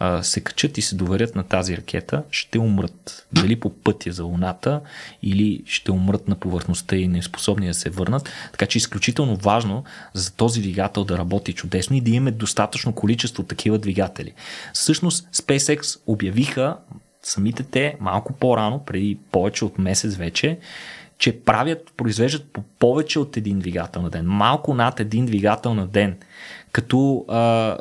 [0.04, 3.28] а, се качат и се доверят на тази ракета, ще умрат.
[3.34, 4.82] Дали по пътя за Луната
[5.24, 8.30] или ще умрат на повърхността и неспособни да се върнат.
[8.52, 9.84] Така че изключително важно
[10.14, 14.34] за този двигател да работи чудесно и да имаме достатъчно количество такива двигатели.
[14.74, 16.78] Всъщност SpaceX обявиха
[17.24, 20.60] самите те малко по-рано, преди повече от месец вече,
[21.18, 24.26] че правят, произвеждат по повече от един двигател на ден.
[24.26, 26.18] Малко над един двигател на ден.
[26.72, 27.78] Като а,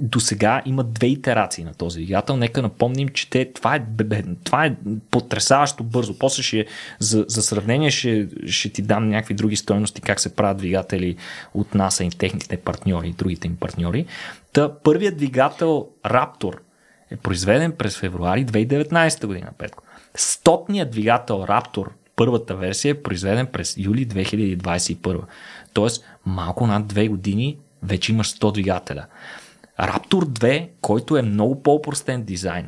[0.00, 2.36] до сега има две итерации на този двигател.
[2.36, 3.82] Нека напомним, че те, това, е,
[4.44, 4.76] това е
[5.10, 6.18] потрясаващо бързо.
[6.18, 6.66] После ще,
[6.98, 11.16] за, за сравнение ще, ще ти дам някакви други стоености, как се правят двигатели
[11.54, 14.06] от NASA и техните партньори и другите им партньори.
[14.52, 16.54] Та, първият двигател Raptor
[17.10, 19.84] е произведен през февруари 2019 година, Петко.
[20.14, 25.20] Стотният двигател Raptor, първата версия, е произведен през юли 2021.
[25.72, 29.06] Тоест, малко над две години вече имаш 100 двигателя.
[29.82, 32.66] Raptor 2, който е много по-простен дизайн,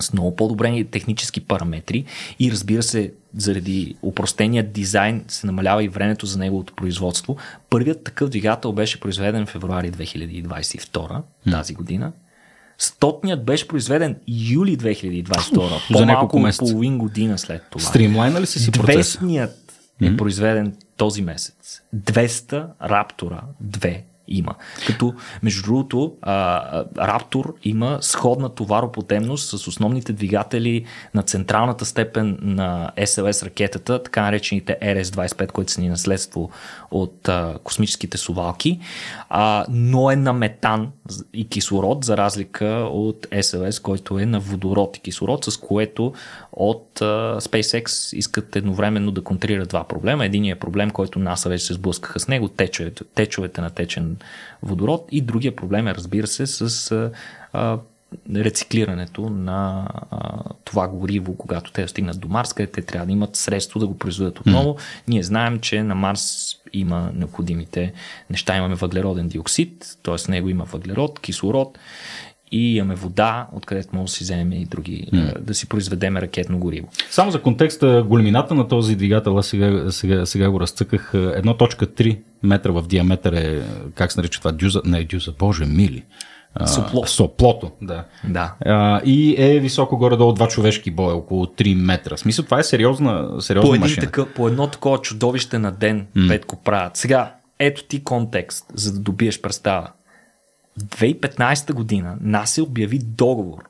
[0.00, 2.04] с много по-добрени технически параметри
[2.38, 7.36] и разбира се, заради упростения дизайн се намалява и времето за неговото производство.
[7.70, 12.12] Първият такъв двигател беше произведен в февруари 2022 тази година.
[12.78, 17.84] Стотният беше произведен юли 2022, по-малко от половин година след това.
[17.84, 18.92] Стримлайна ли си си процеса?
[18.92, 21.82] Двестният е произведен този месец.
[21.96, 24.54] 200 Раптора 2 има.
[24.86, 26.12] Като, между другото,
[26.98, 30.84] Раптор има сходна товаропотемност с основните двигатели
[31.14, 36.50] на централната степен на СЛС ракетата, така наречените RS-25, които са ни наследство
[36.90, 38.80] от а, космическите сувалки,
[39.28, 40.90] а, но е на метан
[41.32, 46.12] и кислород, за разлика от СЛС, който е на водород и кислород, с което
[46.56, 50.24] от а, SpaceX искат едновременно да контрират два проблема.
[50.24, 54.16] Единият проблем, който НАСА вече се сблъскаха с него, течовете, течовете на течен
[54.62, 56.92] водород и другия проблем е, разбира се, с
[57.52, 57.78] а,
[58.34, 63.36] рециклирането на а, това гориво, когато те стигнат до Марс, където те трябва да имат
[63.36, 64.74] средство да го произведат отново.
[64.74, 64.80] Mm.
[65.08, 67.92] Ние знаем, че на Марс има необходимите
[68.30, 68.56] неща.
[68.56, 70.30] Имаме въглероден диоксид, т.е.
[70.30, 71.78] него има въглерод, кислород
[72.54, 75.38] и имаме вода, откъдето може да си вземем и други, mm.
[75.38, 76.88] да си произведеме ракетно гориво.
[77.10, 82.72] Само за контекста, големината на този двигател, аз сега, сега, сега го разцъках, 1.3 метра
[82.72, 83.62] в диаметър е,
[83.94, 86.02] как се нарича това, дюза, не дюза, боже мили,
[86.66, 87.06] Сопло.
[87.06, 88.04] Соплото, да.
[88.28, 88.54] Да.
[88.66, 92.16] А, и е високо горе-долу два човешки боя, около 3 метра.
[92.16, 94.06] В смисъл, това е сериозна, сериозна по, един машина.
[94.06, 96.28] такъв, по едно такова чудовище на ден, mm.
[96.28, 96.96] Петко правят.
[96.96, 99.88] Сега, ето ти контекст, за да добиеш представа.
[100.80, 103.64] 2015 година НАСА обяви договор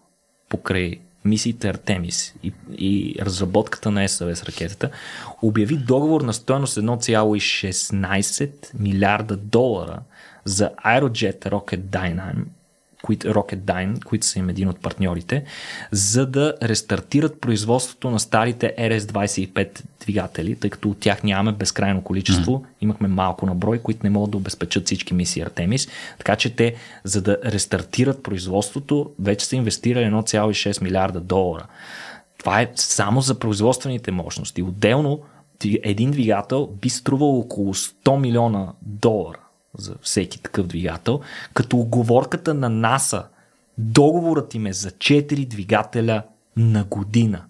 [0.48, 4.90] покрай мисиите Артемис и, и разработката на СВС ракетата,
[5.42, 10.00] обяви договор на стоеност 1,16 милиарда долара
[10.44, 12.44] за Aerojet Rocketdyne,
[13.04, 15.44] които, Rocketdyne, които са им един от партньорите,
[15.90, 22.52] за да рестартират производството на старите RS-25 двигатели, тъй като от тях нямаме безкрайно количество,
[22.52, 22.66] mm-hmm.
[22.80, 25.88] имахме малко на брой, които не могат да обезпечат всички мисии Артемис,
[26.18, 31.66] така че те, за да рестартират производството, вече са инвестирали 1,6 милиарда долара.
[32.38, 34.62] Това е само за производствените мощности.
[34.62, 35.20] Отделно
[35.82, 39.43] един двигател би струвал около 100 милиона долара
[39.78, 41.20] за всеки такъв двигател,
[41.54, 43.24] като оговорката на НАСА,
[43.78, 46.22] договорът им е за 4 двигателя
[46.56, 47.44] на година.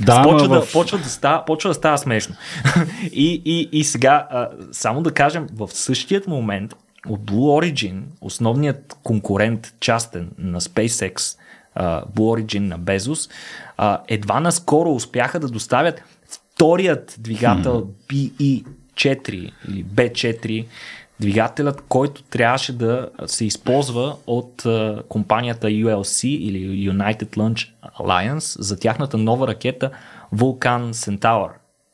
[0.00, 0.50] Да, почва, в...
[0.50, 2.34] да, почва, да става, почва да става смешно.
[3.12, 6.74] и, и, и сега, а, само да кажем, в същият момент
[7.08, 11.38] от Blue Origin, основният конкурент частен на SpaceX,
[11.76, 18.64] uh, Blue Origin на uh, едва наскоро успяха да доставят вторият двигател BE
[18.98, 20.66] 4 или B4
[21.20, 24.66] двигателят, който трябваше да се използва от
[25.08, 27.68] компанията ULC или United Launch
[28.00, 29.90] Alliance за тяхната нова ракета
[30.34, 31.48] Vulcan Centaur.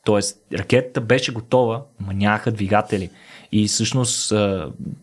[0.05, 3.09] Тоест, ракетата беше готова, но нямаха двигатели.
[3.51, 4.33] И всъщност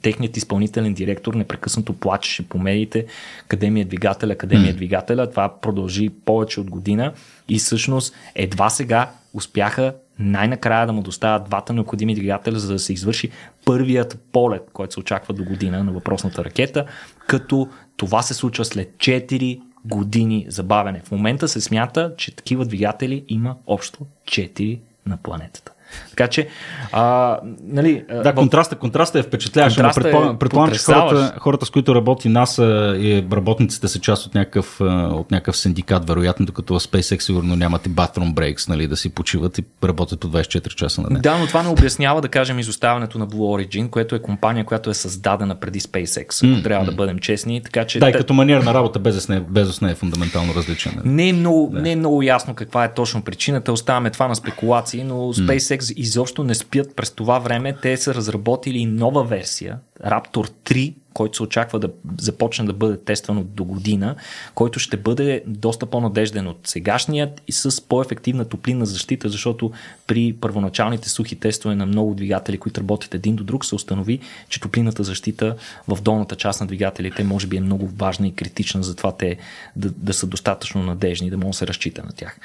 [0.03, 3.07] техният изпълнителен директор непрекъснато плачеше по медиите
[3.49, 5.31] къде ми е двигателя, къде ми е двигателя.
[5.31, 7.13] Това продължи повече от година
[7.49, 12.93] и всъщност едва сега успяха най-накрая да му доставят двата необходими двигателя, за да се
[12.93, 13.31] извърши
[13.65, 16.87] първият полет, който се очаква до година на въпросната ракета,
[17.27, 21.03] като това се случва след 4 години забавяне.
[21.05, 25.72] В момента се смята, че такива двигатели има общо 4 на планетата.
[26.11, 26.49] Така че,
[26.93, 28.05] а, нали...
[28.25, 29.77] Да, контраста, контраста е впечатляващ.
[29.77, 34.27] Контраста предполагам, е предполагам че хората, хората, с които работи НАСА и работниците са част
[34.27, 38.97] от някакъв, от някакъв синдикат, вероятно, докато в SpaceX сигурно нямате bathroom breaks, нали, да
[38.97, 41.21] си почиват и работят по 24 часа на ден.
[41.23, 44.91] Да, но това не обяснява, да кажем, изоставането на Blue Origin, което е компания, която
[44.91, 46.91] е създадена преди SpaceX, ако mm, трябва mm.
[46.91, 47.63] да бъдем честни.
[47.63, 51.01] Така, че да, и като маниер на работа Безос не, Безос не е фундаментално различен.
[51.05, 51.83] Не е, много, да.
[51.83, 53.73] не е много ясно каква е точно причината.
[53.73, 57.77] Оставаме това на спекулации, но SpaceX mm изобщо не спят през това време.
[57.83, 63.47] Те са разработили нова версия, Raptor 3, който се очаква да започне да бъде тестван
[63.55, 64.17] до година,
[64.55, 69.73] който ще бъде доста по-надежден от сегашният и с по-ефективна топлинна защита, защото
[70.07, 74.61] при първоначалните сухи тестове на много двигатели, които работят един до друг, се установи, че
[74.61, 75.57] топлинната защита
[75.89, 79.37] в долната част на двигателите може би е много важна и критична, затова те
[79.77, 82.39] да, да са достатъчно надежни, да може да се разчита на тях.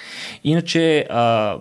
[0.44, 1.58] Иначе а,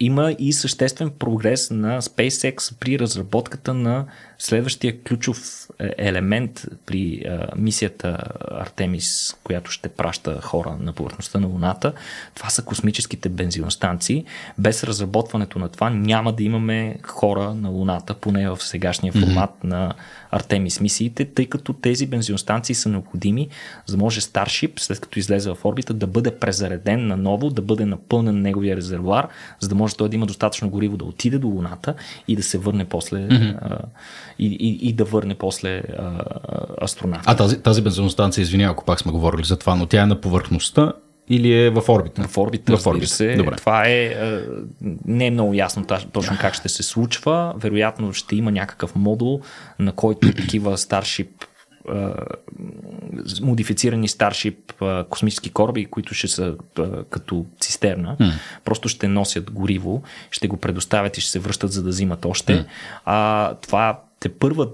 [0.00, 4.04] има и съществен прогрес на SpaceX при разработката на
[4.40, 8.18] следващия ключов е, елемент при а, мисията
[8.50, 11.92] Артемис, която ще праща хора на повърхността на Луната,
[12.34, 14.24] това са космическите бензиностанции.
[14.58, 19.68] Без разработването на това няма да имаме хора на Луната, поне в сегашния формат mm-hmm.
[19.68, 19.94] на
[20.32, 23.48] Артемис мисиите, тъй като тези бензиностанции са необходими,
[23.86, 27.86] за да може Starship, след като излезе в орбита, да бъде презареден наново, да бъде
[27.86, 29.28] напълнен неговия резервуар,
[29.60, 31.94] за да може той да има достатъчно гориво да отиде до Луната
[32.28, 33.58] и да се върне после mm-hmm.
[33.60, 33.78] а,
[34.38, 36.18] и, и, и да върне после а,
[36.82, 37.30] астронавта.
[37.30, 40.20] А тази, тази бензиностанция, извиня, ако пак сме говорили за това, но тя е на
[40.20, 40.92] повърхността
[41.30, 42.28] или е в орбита?
[42.28, 43.06] В орбита, в орбита.
[43.06, 43.34] се.
[43.36, 43.56] Добре.
[43.56, 44.14] Това е,
[45.04, 47.54] не е много ясно точно как ще се случва.
[47.56, 49.40] Вероятно ще има някакъв модул,
[49.78, 51.28] на който такива Starship
[53.42, 54.72] модифицирани старшип
[55.10, 56.54] космически кораби, които ще са
[57.10, 58.32] като цистерна, mm.
[58.64, 62.52] просто ще носят гориво, ще го предоставят и ще се връщат за да взимат още.
[62.52, 62.64] Mm.
[63.04, 64.68] А, това те първа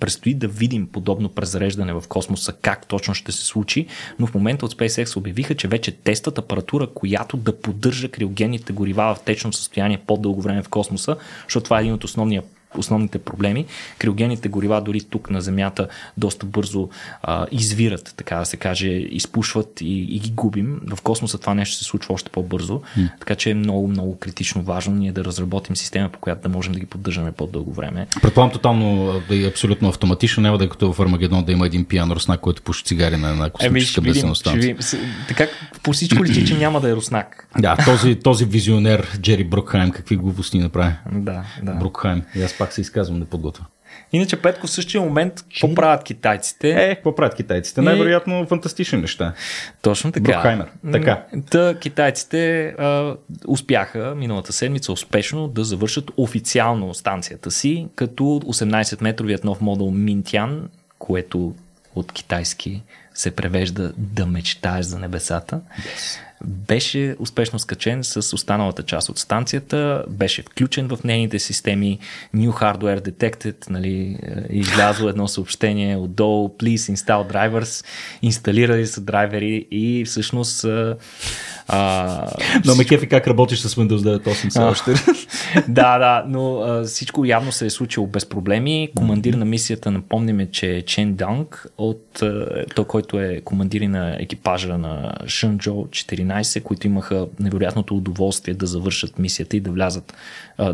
[0.00, 3.86] предстои да видим подобно презареждане в космоса, как точно ще се случи,
[4.18, 9.14] но в момента от SpaceX обявиха, че вече тестат апаратура, която да поддържа криогенните горива
[9.14, 12.42] в течно състояние по-дълго време в космоса, защото това е един от основния
[12.78, 13.66] основните проблеми.
[13.98, 16.88] Криогените горива дори тук на Земята доста бързо
[17.22, 20.80] а, извират, така да се каже, изпушват и, и ги губим.
[20.96, 23.10] В космоса това нещо се случва още по-бързо, mm.
[23.18, 26.72] така че е много, много критично важно ние да разработим система, по която да можем
[26.72, 28.06] да ги поддържаме по-дълго време.
[28.22, 31.84] Предполагам тотално да е абсолютно автоматично, няма да е като в Армагедон да има един
[31.84, 34.76] пиян руснак, който пуши цигари на една космическа Еми, видим, видим.
[35.28, 35.46] Така
[35.82, 37.48] по всичко личи, че няма да е руснак.
[37.58, 40.92] Да, този, този визионер Джери Брукхайм какви глупости направи.
[41.12, 41.72] Да, да.
[41.72, 42.22] Брукхайм.
[42.34, 43.66] И аз пак се изказвам неподготвен.
[44.12, 46.70] Иначе, Петко, в същия момент, какво правят китайците?
[46.70, 47.80] Е, какво правят китайците?
[47.80, 49.32] И- Най-вероятно фантастични неща.
[49.82, 50.32] Точно така.
[50.32, 50.66] Брукхаймер.
[50.92, 51.24] Така.
[51.50, 59.60] Та китайците а, успяха миналата седмица успешно да завършат официално станцията си, като 18-метровият нов
[59.60, 61.54] модул Минтян, което
[61.94, 62.82] от китайски
[63.14, 65.60] се превежда да мечтаеш за небесата,
[66.44, 71.98] беше успешно скачен с останалата част от станцията, беше включен в нейните системи
[72.36, 77.86] New Hardware Detected, нали, е, излязло едно съобщение отдолу Please install drivers,
[78.22, 80.96] инсталирали са драйвери и всъщност а,
[81.68, 82.26] а,
[82.64, 84.90] Но ме кефи как работиш с Windows 9.8 все още.
[85.68, 88.90] да, да, но а, всичко явно се е случило без проблеми.
[88.96, 94.16] Командир на мисията, напомняме, че е Чен Данг, от, а, той, който е командир на
[94.20, 100.14] екипажа на Шънджо 14, които имаха невероятното удоволствие да завършат мисията и да влязат,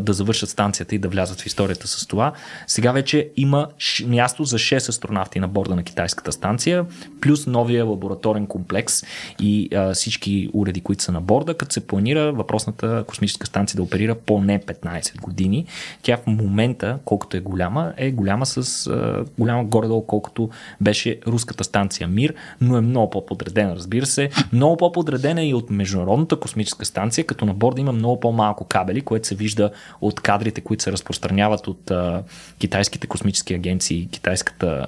[0.01, 2.33] да завършат станцията и да влязат в историята с това.
[2.67, 3.67] Сега вече има
[4.07, 6.85] място за 6 астронавти на борда на китайската станция,
[7.21, 9.03] плюс новия лабораторен комплекс
[9.39, 13.83] и а, всички уреди, които са на борда, като се планира въпросната космическа станция да
[13.83, 15.65] оперира поне 15 години.
[16.01, 20.49] Тя в момента, колкото е голяма, е голяма с а, голяма горе-долу, колкото
[20.81, 24.29] беше руската станция Мир, но е много по-подредена, разбира се.
[24.53, 29.27] Много по-подредена и от Международната космическа станция, като на борда има много по-малко кабели, което
[29.27, 29.71] се вижда
[30.01, 32.23] от кадрите, които се разпространяват от а,
[32.59, 34.85] китайските космически агенции, китайската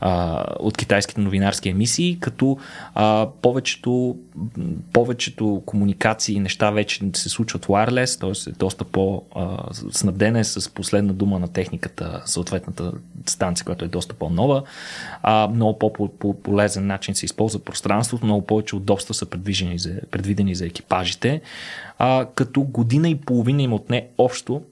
[0.00, 2.58] а, от китайските новинарски емисии, като
[2.94, 4.16] а, повечето,
[4.92, 8.50] повечето комуникации и неща вече се случват wireless, т.е.
[8.50, 12.92] е доста по-снабдена е с последна дума на техниката, съответната
[13.26, 14.62] станция, която е доста по-нова.
[15.22, 20.66] А, много по-полезен начин се използва пространството, много повече удобства са предвидени за, предвидени за
[20.66, 21.40] екипажите,
[22.02, 24.62] а, като година и половина им отне общо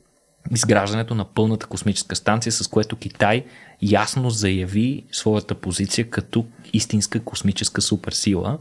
[0.54, 3.44] изграждането на пълната космическа станция, с което Китай
[3.82, 8.58] ясно заяви своята позиция като истинска космическа суперсила.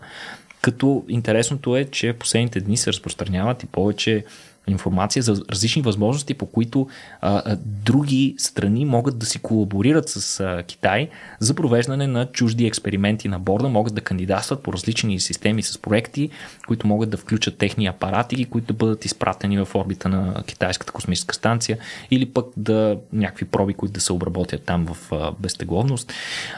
[0.62, 4.26] Като интересното е, че последните дни се разпространяват и повече
[4.68, 6.88] информация за различни възможности, по които
[7.22, 11.10] а, други страни могат да си колаборират с а, Китай
[11.40, 16.30] за провеждане на чужди експерименти на борда, могат да кандидатстват по различни системи с проекти,
[16.68, 21.36] които могат да включат техни апарати, които да бъдат изпратени в орбита на китайската космическа
[21.36, 21.78] станция
[22.12, 26.14] или пък да някакви проби, които да се обработят там в а, безтегловност.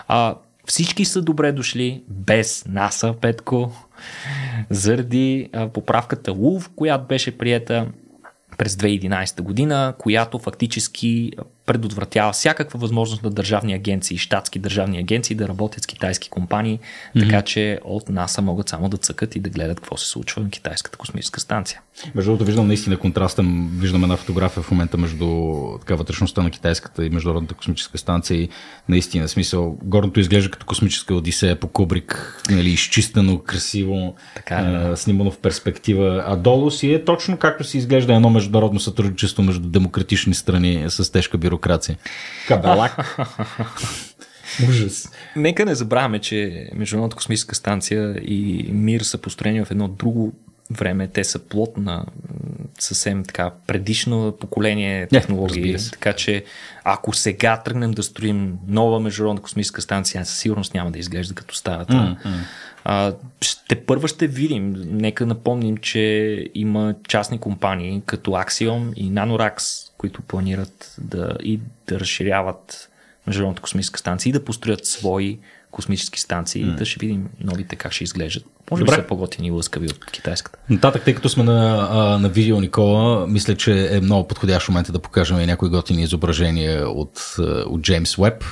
[0.08, 0.36] А,
[0.66, 3.72] всички са добре дошли, без НАСА, Петко,
[4.70, 7.88] заради поправката ЛУВ, която беше приета
[8.58, 11.32] през 2011 година, която фактически
[11.70, 17.20] предотвратява всякаква възможност на държавни агенции, щатски държавни агенции да работят с китайски компании, mm-hmm.
[17.20, 20.50] така че от НАСА могат само да цъкат и да гледат какво се случва на
[20.50, 21.82] китайската космическа станция.
[22.16, 23.70] Между другото, виждам наистина контрастен.
[23.80, 28.50] Виждам една фотография в момента между така, вътрешността на китайската и международната космическа станция и
[28.90, 34.98] наистина, смисъл, горното изглежда като космическа одисея по Кубрик, нали, изчистено, красиво, Така е, а,
[34.98, 39.70] снимано в перспектива, а долу си е точно както си изглежда едно международно сътрудничество между
[39.70, 41.98] демократични страни с тежка бюрокрация.
[42.48, 43.20] Кабелак.
[44.70, 45.12] Ужас.
[45.36, 50.34] Нека не забравяме, че Международната космическа станция и Мир са построени в едно друго
[50.72, 51.08] време.
[51.08, 52.06] Те са плод на
[52.80, 55.80] съвсем така предишно поколение технологии.
[55.80, 55.92] се.
[55.92, 56.44] така че
[56.84, 61.56] ако сега тръгнем да строим нова Международна космическа станция, със сигурност няма да изглежда като
[61.56, 61.94] старата.
[61.94, 62.40] Mm-hmm.
[62.84, 64.76] А, ще първа ще видим.
[64.86, 72.00] Нека напомним, че има частни компании като Axiom и Nanorax, които планират да и да
[72.00, 72.90] разширяват
[73.28, 75.40] Международната космическа станция и да построят свои
[75.72, 76.66] космически станции.
[76.66, 76.76] Mm.
[76.76, 78.46] Да ще видим новите как ще изглеждат.
[78.72, 79.02] Може би Добре.
[79.02, 80.60] са по-готини и лъскави от китайската.
[80.70, 84.88] Нататък, тъй като сме на, а, на видео, Никола, мисля, че е много подходящ момент
[84.94, 88.44] да покажем и някои готини изображения от, от Джеймс Уеб.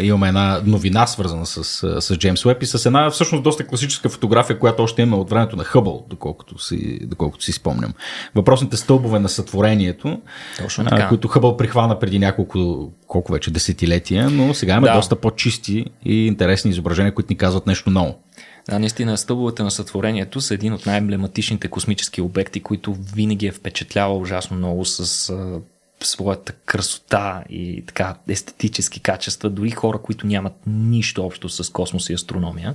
[0.00, 1.64] Имаме една новина, свързана с,
[2.00, 5.56] с Джеймс Уеб и с една всъщност доста класическа фотография, която още има от времето
[5.56, 7.92] на Хъбъл, доколкото си, доколкото си спомням.
[8.34, 10.20] Въпросните стълбове на сътворението,
[10.62, 11.08] Точно така.
[11.08, 14.94] които Хъбъл прихвана преди няколко, колко вече, десетилетия, но сега имаме Да.
[14.96, 18.23] доста по-чисти и интересни изображения, които ни казват нещо ново.
[18.68, 24.20] Да, наистина стълбовете на сътворението са един от най-емблематичните космически обекти, които винаги е впечатлявал
[24.20, 25.60] ужасно много с а,
[26.02, 32.14] своята красота и така естетически качества, дори хора, които нямат нищо общо с космос и
[32.14, 32.74] астрономия.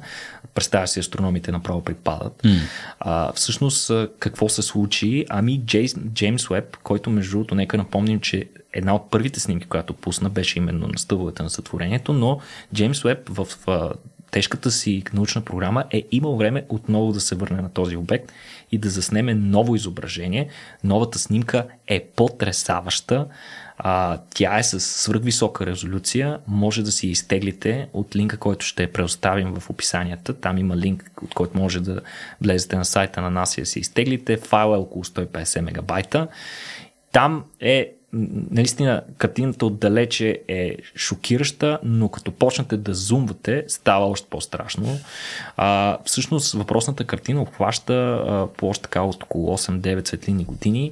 [0.54, 2.44] Представя си астрономите направо припадат.
[2.44, 2.60] Mm.
[3.00, 5.26] А, всъщност, какво се случи?
[5.30, 9.94] Ами Джейс, Джеймс Уеб, който между другото, нека напомним, че една от първите снимки, която
[9.94, 12.40] пусна, беше именно на стълбовете на сътворението, но
[12.74, 13.48] Джеймс Уеб в
[14.32, 18.32] тежката си научна програма е имал време отново да се върне на този обект
[18.72, 20.50] и да заснеме ново изображение.
[20.84, 23.28] Новата снимка е потрясаваща.
[23.78, 26.40] А, тя е с свръхвисока резолюция.
[26.48, 30.34] Може да си изтеглите от линка, който ще преоставим в описанията.
[30.34, 32.02] Там има линк, от който може да
[32.42, 34.38] влезете на сайта на нас и да си изтеглите.
[34.38, 36.28] Файл е около 150 мегабайта.
[37.12, 45.00] Там е наистина картината отдалече е шокираща, но като почнете да зумвате, става още по-страшно.
[45.58, 50.92] А, всъщност въпросната картина обхваща а, по още така от около 8-9 светлини години.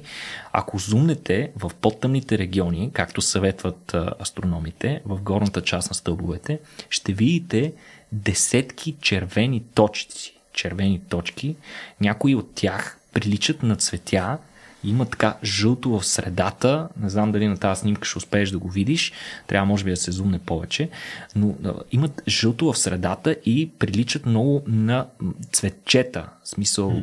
[0.52, 6.58] Ако зумнете в подтъмните региони, както съветват а, астрономите, в горната част на стълбовете,
[6.90, 7.72] ще видите
[8.12, 10.34] десетки червени точици.
[10.52, 11.56] Червени точки.
[12.00, 14.38] Някои от тях приличат на цветя,
[14.84, 16.88] има така жълто в средата.
[17.00, 19.12] Не знам дали на тази снимка ще успееш да го видиш.
[19.46, 20.88] Трябва може би да се зумне повече.
[21.36, 25.06] Но а, имат жълто в средата и приличат много на
[25.52, 26.28] цветчета.
[26.44, 27.02] В смисъл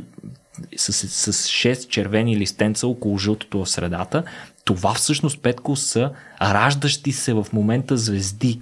[0.78, 4.23] с, с, с 6 червени листенца около жълтото в средата.
[4.65, 6.11] Това всъщност, Петко, са
[6.41, 8.59] раждащи се в момента звезди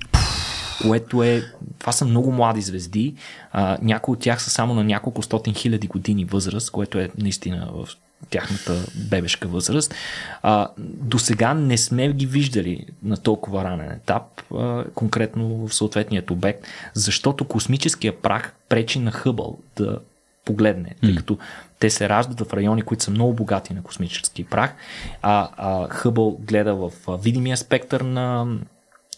[0.82, 1.44] което е,
[1.80, 3.16] това са много млади звезди,
[3.52, 7.72] а, някои от тях са само на няколко стотин хиляди години възраст, което е наистина
[7.74, 7.90] в
[8.30, 9.96] тяхната бебешка възраст.
[10.42, 16.32] А, до сега не сме ги виждали на толкова ранен етап, а, конкретно в съответният
[16.32, 20.00] обект, защото космическия прах пречи на Хъбъл да
[20.46, 21.38] погледне, тъй като
[21.80, 24.76] те се раждат в райони, които са много богати на космически прах,
[25.22, 26.92] а, а Хъбъл гледа в
[27.24, 28.48] видимия спектър на,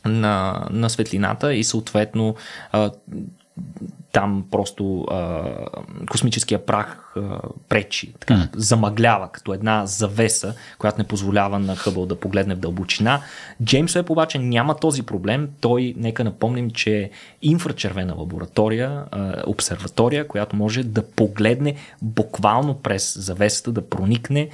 [0.06, 2.36] на, на светлината и съответно
[2.72, 2.92] а,
[4.16, 5.44] там просто а,
[6.10, 7.40] космическия прах а,
[7.70, 8.50] пречи, така, mm.
[8.56, 13.22] замъглява като една завеса, която не позволява на Хъбъл да погледне в дълбочина.
[13.64, 15.50] Джеймс Уеб обаче няма този проблем.
[15.62, 17.10] Той, нека напомним, че е
[17.42, 24.50] инфрачервена лаборатория, а, обсерватория, която може да погледне буквално през завесата, да проникне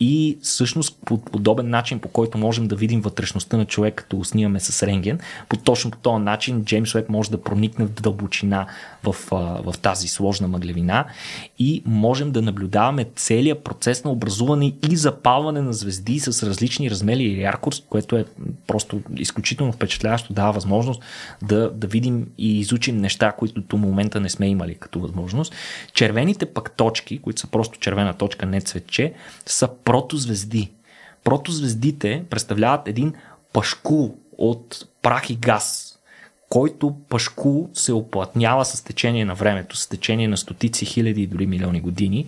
[0.00, 4.60] и всъщност по подобен начин, по който можем да видим вътрешността на човек, като снимаме
[4.60, 8.66] с рентген, по точно по този начин Джеймс Уеб може да проникне в дълбочина
[9.04, 9.16] в,
[9.64, 11.04] в тази сложна мъглевина
[11.58, 17.22] и можем да наблюдаваме целият процес на образуване и запалване на звезди с различни размери
[17.22, 18.24] и яркост, което е
[18.66, 21.02] просто изключително впечатляващо, дава възможност
[21.42, 25.54] да, да видим и изучим неща, които до момента не сме имали като възможност.
[25.92, 29.12] Червените пък точки, които са просто червена точка, не цветче,
[29.46, 30.70] са протозвезди.
[31.24, 33.12] Протозвездите представляват един
[33.52, 35.93] пашкул от прах и газ,
[36.50, 41.46] който пашку се оплътнява с течение на времето, с течение на стотици хиляди и дори
[41.46, 42.26] милиони години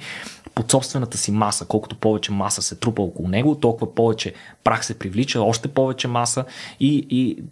[0.55, 1.67] под собствената си маса.
[1.67, 6.45] Колкото повече маса се трупа около него, толкова повече прах се привлича, още повече маса
[6.81, 7.43] и, и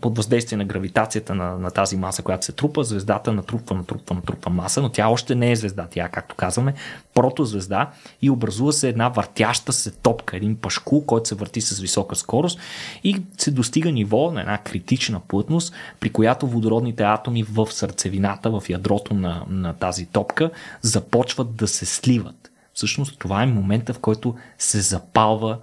[0.00, 4.50] под въздействие на гравитацията на, на тази маса, която се трупа, звездата натрупва, натрупва, натрупва
[4.50, 5.86] маса, но тя още не е звезда.
[5.90, 6.74] Тя, както казваме,
[7.14, 7.90] протозвезда
[8.22, 12.58] и образува се една въртяща се топка, един пашкул, който се върти с висока скорост
[13.04, 18.62] и се достига ниво на една критична плътност, при която водородните атоми в сърцевината, в
[18.68, 20.50] ядрото на, на тази топка
[20.82, 22.50] започват да се сливат.
[22.74, 25.58] Всъщност това е момента, в който се запалва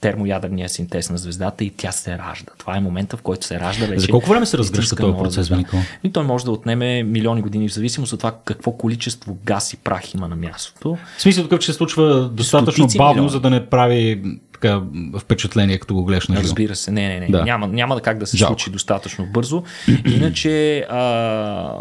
[0.00, 2.52] термоядърния синтез на звездата и тя се ражда.
[2.58, 4.00] Това е момента, в който се ражда вече.
[4.00, 5.82] За колко време се разгръща този процес, Никола?
[6.04, 9.76] И той може да отнеме милиони години, в зависимост от това какво количество газ и
[9.76, 10.98] прах има на мястото.
[11.16, 13.30] В смисъл такъв, че се случва достатъчно бавно, милиони.
[13.30, 14.22] за да не прави
[14.60, 14.82] така
[15.18, 16.44] впечатление, като го гледаш на живо.
[16.44, 17.26] Разбира се, не, не, не.
[17.26, 17.44] Да.
[17.44, 18.50] Няма, няма как да се Жалко.
[18.52, 19.62] случи достатъчно бързо.
[20.06, 21.74] Иначе а,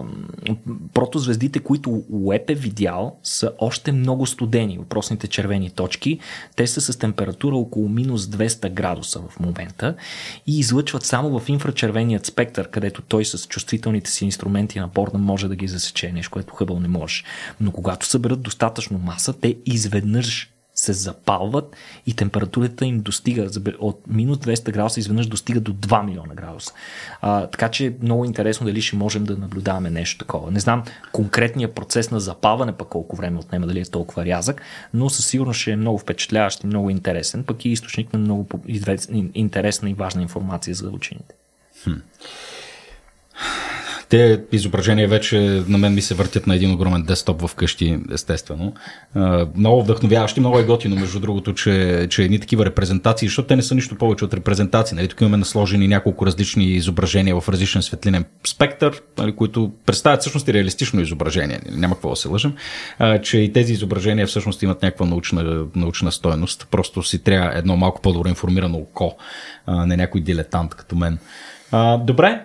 [0.94, 4.78] протозвездите, които Уеп е видял, са още много студени.
[4.78, 6.20] Въпросните червени точки.
[6.56, 9.96] Те са с температура около минус 200 градуса в момента
[10.48, 15.48] и излъчват само в инфрачервеният спектър, където той с чувствителните си инструменти на борда може
[15.48, 17.24] да ги засече, нещо, което Хъбъл не може.
[17.62, 20.50] Но когато съберат достатъчно маса, те изведнъж
[20.80, 21.76] се запалват
[22.06, 23.50] и температурата им достига
[23.80, 26.74] от минус 200 градуса изведнъж достига до 2 милиона градуса.
[27.22, 30.52] А, така че много интересно дали ще можем да наблюдаваме нещо такова.
[30.52, 34.62] Не знам конкретния процес на запалване пък колко време отнема, дали е толкова рязък,
[34.94, 38.48] но със сигурност ще е много впечатляващ и много интересен, пък и източник на много
[39.34, 41.36] интересна и важна информация за учените.
[41.84, 41.94] Хм.
[44.10, 48.74] Те изображения вече на мен ми се въртят на един огромен десктоп вкъщи, естествено.
[49.56, 53.62] Много вдъхновяващи, много е готино, между другото, че, че едни такива репрезентации, защото те не
[53.62, 54.96] са нищо повече от репрезентации.
[54.96, 55.08] Нали?
[55.08, 60.54] Тук имаме насложени няколко различни изображения в различен светлинен спектър, нали, които представят всъщност и
[60.54, 61.60] реалистично изображение.
[61.72, 62.54] Няма какво да се лъжим.
[63.22, 66.68] Че и тези изображения всъщност имат някаква научна, научна стоеност.
[66.72, 69.16] Просто си трябва едно малко по-добре информирано око,
[69.68, 71.18] не някой дилетант като мен.
[72.06, 72.42] Добре,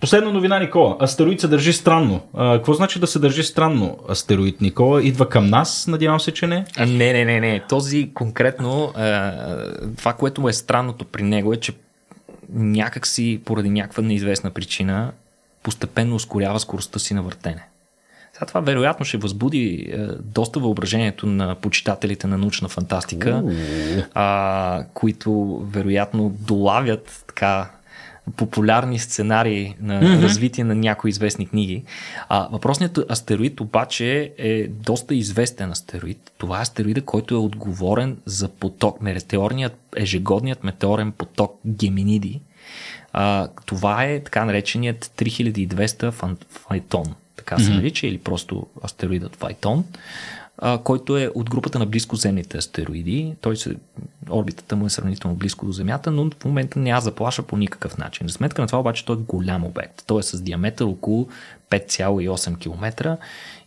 [0.00, 0.96] Последна новина, Никола.
[1.00, 2.20] Астероид се държи странно.
[2.34, 5.02] А, какво значи да се държи странно астероид, Никола?
[5.02, 6.64] Идва към нас, надявам се, че не.
[6.76, 7.62] А, не, не, не, не.
[7.68, 9.30] Този конкретно, е,
[9.96, 11.72] това, което е странното при него е, че
[12.52, 15.12] някакси поради някаква неизвестна причина
[15.62, 17.68] постепенно ускорява скоростта си на въртене.
[18.32, 23.42] Сега това вероятно ще възбуди е, доста въображението на почитателите на научна фантастика,
[24.14, 27.70] а, които вероятно долавят така
[28.36, 30.22] популярни сценарии на mm-hmm.
[30.22, 31.84] развитие на някои известни книги.
[32.28, 36.32] А, въпросният астероид обаче е доста известен астероид.
[36.38, 42.40] Това е астероида, който е отговорен за поток, метеорният, ежегодният метеорен поток Геминиди.
[43.12, 47.74] А, това е така нареченият 3200 Файтон, така се mm-hmm.
[47.74, 49.84] нарича, или просто астероидът Файтон
[50.58, 53.34] а, който е от групата на близкоземните астероиди.
[53.40, 53.76] Той се,
[54.30, 58.28] орбитата му е сравнително близко до Земята, но в момента няма заплаша по никакъв начин.
[58.28, 60.04] За сметка на това обаче той е голям обект.
[60.06, 61.28] Той е с диаметър около
[61.70, 63.16] 5,8 км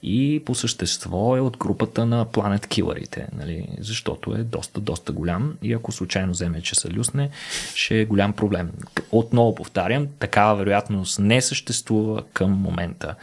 [0.04, 3.68] и по същество е от групата на планет килърите, нали?
[3.80, 7.30] защото е доста, доста голям и ако случайно вземе, че се люсне,
[7.76, 8.72] ще е голям проблем.
[9.12, 13.16] Отново повтарям, такава вероятност не съществува към момента.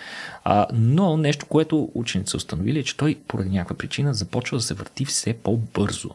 [0.45, 4.75] А, но нещо, което учените установили е, че той поради някаква причина започва да се
[4.75, 6.11] върти все по-бързо.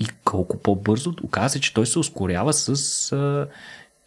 [0.00, 3.46] И колко по-бързо, оказа се, че той се ускорява с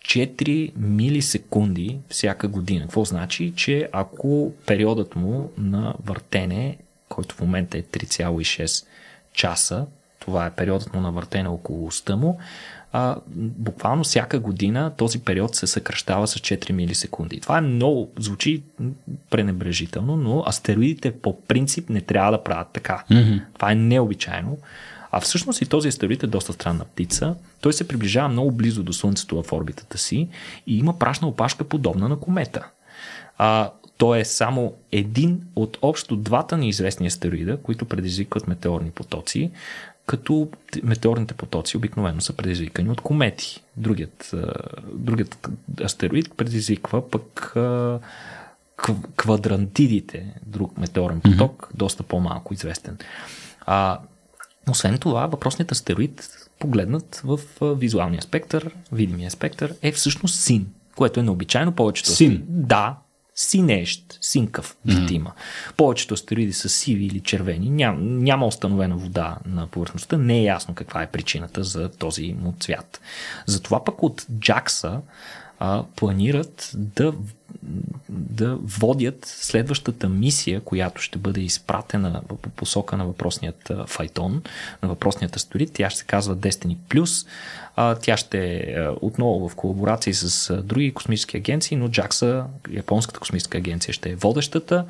[0.07, 2.81] 4 милисекунди всяка година.
[2.81, 6.77] Какво значи, че ако периодът му на въртене,
[7.09, 8.85] който в момента е 3,6
[9.33, 9.85] часа,
[10.19, 12.39] това е периодът му на въртене около уста му,
[12.91, 17.39] а, буквално всяка година този период се съкръщава с 4 милисекунди.
[17.39, 18.63] Това е много, звучи
[19.29, 23.03] пренебрежително, но астероидите по принцип не трябва да правят така.
[23.11, 23.41] Mm-hmm.
[23.53, 24.57] Това е необичайно.
[25.11, 27.35] А всъщност и този астероид е доста странна птица.
[27.61, 30.29] Той се приближава много близо до Слънцето в орбитата си
[30.67, 32.67] и има прашна опашка подобна на комета.
[33.37, 39.51] А, той е само един от общо двата неизвестни астероида, които предизвикват метеорни потоци,
[40.05, 40.49] като
[40.83, 43.63] метеорните потоци обикновено са предизвикани от комети.
[43.77, 44.35] Другият,
[44.93, 45.47] другият
[45.83, 47.55] астероид предизвиква пък
[49.17, 51.77] квадрантидите, друг метеорен поток, mm-hmm.
[51.77, 52.97] доста по-малко известен.
[53.61, 53.99] А,
[54.71, 61.23] освен това, въпросният астероид, погледнат в визуалния спектър, видимия спектър, е всъщност син, което е
[61.23, 61.71] необичайно.
[61.71, 62.43] Повечето син?
[62.47, 62.95] Да,
[63.35, 65.11] синещ, синкав вид mm-hmm.
[65.11, 65.31] има.
[65.77, 70.75] Повечето астероиди са сиви или червени, Ням, няма установена вода на повърхността, не е ясно
[70.75, 73.01] каква е причината за този му цвят.
[73.45, 75.01] Затова пък от Джакса
[75.59, 77.13] а, планират да
[78.09, 84.43] да водят следващата мисия, която ще бъде изпратена по посока на въпросният файтон,
[84.83, 85.71] на въпросният астероид.
[85.73, 87.27] Тя ще се казва Destiny Plus.
[88.01, 93.93] Тя ще е отново в колаборации с други космически агенции, но JAXA, японската космическа агенция,
[93.93, 94.85] ще е водещата.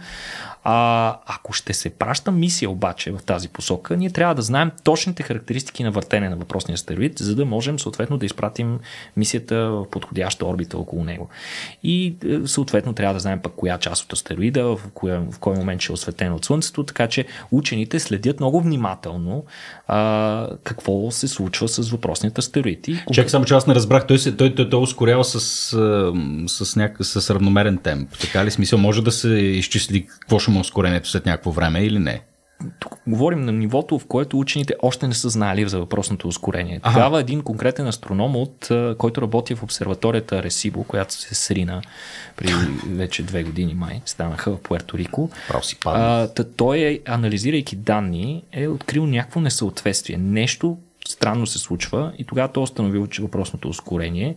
[0.64, 5.24] А, ако ще се праща мисия обаче в тази посока, ние трябва да знаем точните
[5.24, 8.80] характеристики на въртене на въпросния астероид, за да можем съответно да изпратим
[9.18, 11.30] мисията в подходяща орбита около него.
[11.84, 15.56] И е, съответно трябва да знаем пък коя част от астероида, в, коя, в кой
[15.56, 19.46] момент ще е осветен от Слънцето, така че учените следят много внимателно
[19.88, 22.77] а, какво се случва с въпросният астероид.
[22.88, 23.00] И...
[23.14, 25.40] Чак само, че аз не разбрах, той, се, той, той, той ускорява с,
[26.48, 26.98] с, няк...
[27.02, 28.10] с равномерен темп.
[28.22, 28.80] Така ли смисъл?
[28.80, 32.22] Може да се изчисли какво ще му е ускорението след някакво време или не?
[32.80, 36.80] тук говорим на нивото, в което учените още не са знали за въпросното ускорение.
[36.84, 36.94] Ага.
[36.94, 41.82] Тогава един конкретен астроном, от, който работи в обсерваторията Ресибо, която се срина
[42.36, 42.48] при
[42.90, 45.30] вече две години май, станаха в Пуерто Рико.
[45.86, 50.18] А, той, е, анализирайки данни, е открил някакво несъответствие.
[50.18, 50.78] Нещо
[51.12, 52.14] странно се случва.
[52.18, 54.36] И тогава той е установил, че въпросното ускорение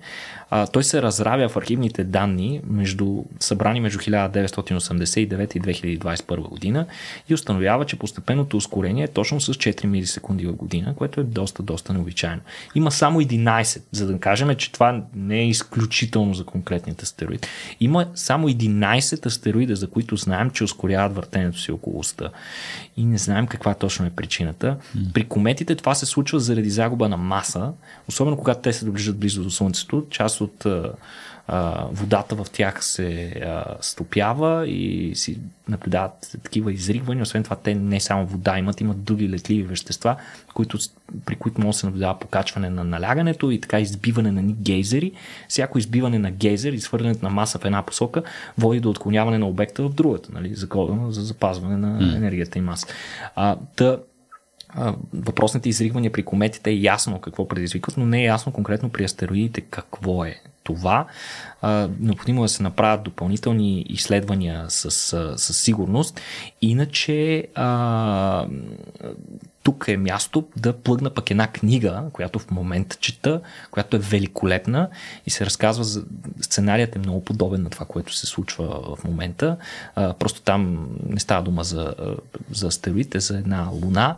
[0.50, 6.86] а, той се разравя в архивните данни, между, събрани между 1989 и 2021 година
[7.28, 11.62] и установява, че постепенното ускорение е точно с 4 милисекунди в година, което е доста,
[11.62, 12.42] доста необичайно.
[12.74, 17.46] Има само 11, за да кажем, че това не е изключително за конкретният астероид.
[17.80, 22.30] Има само 11 астероида, за които знаем, че ускоряват въртенето си около уста.
[22.96, 24.76] И не знаем каква точно е причината.
[25.14, 27.72] При кометите това се случва заради загуба на маса,
[28.08, 30.06] особено когато те се доближат близо до Слънцето.
[30.10, 35.38] Част от а, водата в тях се а, стопява и си
[35.68, 37.22] наблюдават такива изригвания.
[37.22, 40.16] Освен това, те не само вода имат, имат други летливи вещества,
[40.54, 40.78] които,
[41.26, 45.12] при които може да се наблюдава покачване на налягането и така избиване на ни гейзери.
[45.48, 48.22] Всяко избиване на гейзер и свързването на маса в една посока
[48.58, 52.86] води до отклоняване на обекта в другата, нали, закона за запазване на енергията и маса.
[53.36, 53.98] А, да,
[55.14, 59.60] въпросните изригвания при кометите е ясно какво предизвикват, но не е ясно конкретно при астероидите
[59.60, 61.06] какво е това.
[62.00, 64.90] Необходимо е да се направят допълнителни изследвания с,
[65.36, 66.20] с сигурност.
[66.62, 68.46] Иначе а,
[69.62, 73.40] тук е място да плъгна пък една книга, която в момента чета,
[73.70, 74.88] която е великолепна
[75.26, 76.04] и се разказва за
[76.40, 79.56] сценарият е много подобен на това, което се случва в момента.
[79.94, 81.94] А, просто там не става дума за,
[82.50, 84.16] за астероид, за една луна.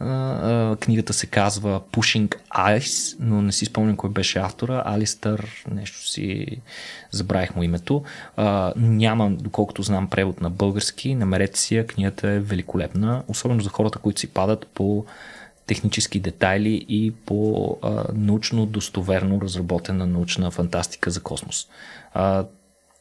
[0.00, 4.82] А, книгата се казва Pushing Ice, но не си спомням кой беше автора.
[4.86, 6.46] Алистър, нещо си
[7.10, 8.02] забравих му името.
[8.36, 11.14] А, няма, доколкото знам, превод на български.
[11.14, 15.04] Намерете си я, книгата е великолепна, особено за хората, които си падат по
[15.66, 21.68] технически детайли и по а, научно достоверно разработена научна фантастика за космос.
[22.14, 22.44] А,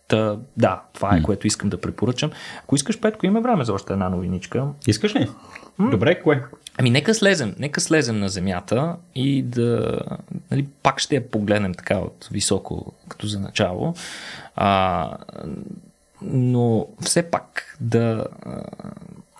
[0.07, 2.31] Та, да, това е което искам да препоръчам.
[2.63, 4.67] Ако искаш, Петко, има време за още една новиничка.
[4.87, 5.29] Искаш ли?
[5.79, 5.89] М?
[5.89, 6.43] Добре, кое?
[6.77, 10.01] Ами нека слезем, нека слезем на земята и да,
[10.51, 13.93] нали, пак ще я погледнем така от високо, като за начало.
[14.55, 15.17] А,
[16.21, 18.25] но все пак да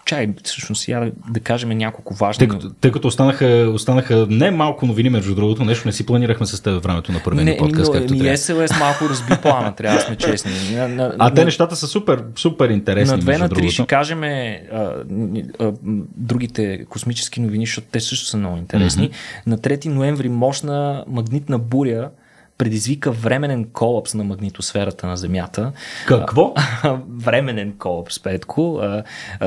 [0.06, 2.40] чай, всъщност, я да кажем няколко важни.
[2.40, 6.46] Тъй като, тъй като останаха, останаха не малко новини, между другото, нещо не си планирахме
[6.46, 7.94] с теб времето на първия подкаст.
[7.94, 10.52] Не, но, ми СЛС малко разби плана, трябва да сме честни.
[10.76, 13.16] На, на, а на, те нещата са супер, супер интересни.
[13.16, 14.58] На две на три ще кажем а,
[15.60, 15.74] а,
[16.18, 19.10] другите космически новини, защото те също са много интересни.
[19.10, 19.48] Mm-hmm.
[19.48, 22.10] На 3 ноември мощна магнитна буря
[22.58, 25.72] предизвика временен колапс на магнитосферата на Земята.
[26.08, 26.54] Какво?
[27.10, 28.82] временен колапс, Петко.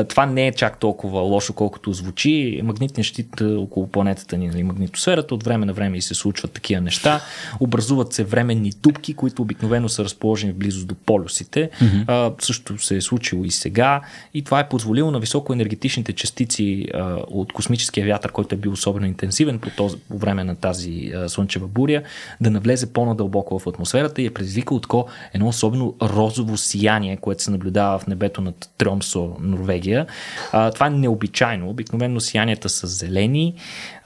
[0.08, 2.60] Това не е чак толкова лошо, колкото звучи.
[2.64, 6.80] Магнитният щит около планетата ни, нали, магнитосферата, от време на време и се случват такива
[6.80, 7.20] неща.
[7.60, 11.70] Образуват се временни дупки, които обикновено са разположени в близост до полюсите.
[11.80, 12.42] Mm-hmm.
[12.42, 14.00] Също се е случило и сега.
[14.34, 16.86] И това е позволило на високоенергетичните частици
[17.28, 21.66] от космическия вятър, който е бил особено интенсивен по, този, по време на тази слънчева
[21.66, 22.02] буря,
[22.40, 27.50] да навлезе по-надълбоко в атмосферата и е предизвикал тако едно особено розово сияние, което се
[27.50, 30.06] наблюдава в небето над Тромсо, Норвегия.
[30.52, 31.70] А, това е необичайно.
[31.70, 33.54] Обикновено сиянията са зелени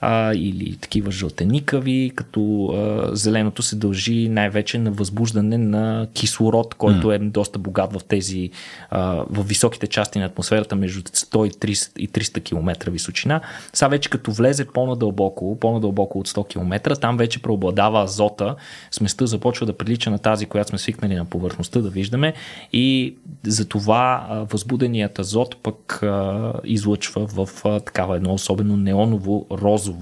[0.05, 7.07] а, или такива жълтеникави, като а, зеленото се дължи най-вече на възбуждане на кислород, който
[7.07, 7.15] mm.
[7.15, 8.49] е доста богат в тези
[8.89, 13.41] а, в високите части на атмосферата между 100 и 300, и 300 км височина.
[13.73, 18.55] Сега вече като влезе по-надълбоко, по-надълбоко от 100 км, там вече преобладава азота,
[18.91, 22.33] сместа започва да прилича на тази, която сме свикнали на повърхността да виждаме
[22.73, 29.92] и затова възбуденият азот пък а, излъчва в а, такава едно особено неоново розово.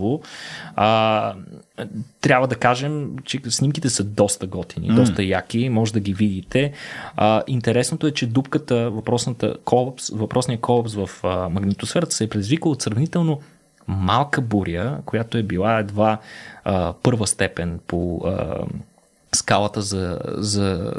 [0.76, 1.34] А,
[2.22, 4.96] трябва да кажем, че снимките са доста готини, mm.
[4.96, 6.74] доста яки, може да ги видите.
[7.16, 12.72] А, интересното е, че дупката, въпросната колапс, въпросният колапс в а, магнитосферата се е предизвикал
[12.72, 13.40] от сравнително
[13.88, 16.18] малка буря, която е била едва
[16.64, 18.58] а, първа степен по а,
[19.36, 20.94] скалата за, за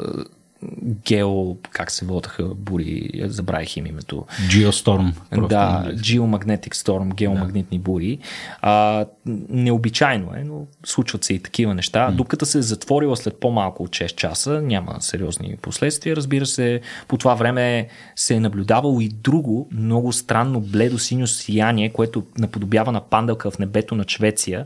[1.05, 4.25] гео, как се водаха бури, забравих им името.
[4.49, 5.13] Geostorm.
[5.47, 7.83] Да, Geomagnetic Storm, геомагнитни да.
[7.83, 8.19] бури.
[8.61, 12.11] А, необичайно е, но случват се и такива неща.
[12.11, 16.15] Дупката се е затворила след по-малко от 6 часа, няма сериозни последствия.
[16.15, 21.89] Разбира се, по това време се е наблюдавало и друго много странно бледо синьо сияние,
[21.89, 24.65] което наподобява на панделка в небето на Швеция,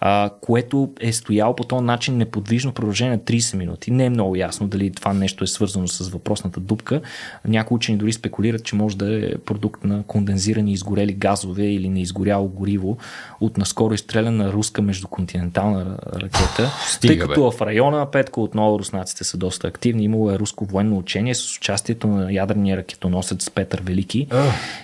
[0.00, 3.90] а, което е стояло по този начин неподвижно в продължение на 30 минути.
[3.90, 7.00] Не е много ясно дали това нещо е свързано с въпросната дупка.
[7.44, 12.00] Някои учени дори спекулират, че може да е продукт на кондензирани изгорели газове или на
[12.00, 12.98] изгоряло гориво
[13.40, 16.70] от наскоро изстреляна руска междуконтинентална ракета.
[16.86, 17.56] Стига, тъй като бе.
[17.56, 20.04] в района Петко отново руснаците са доста активни.
[20.04, 24.28] Имало е руско военно учение с участието на ядрения ракетоносец Петър Велики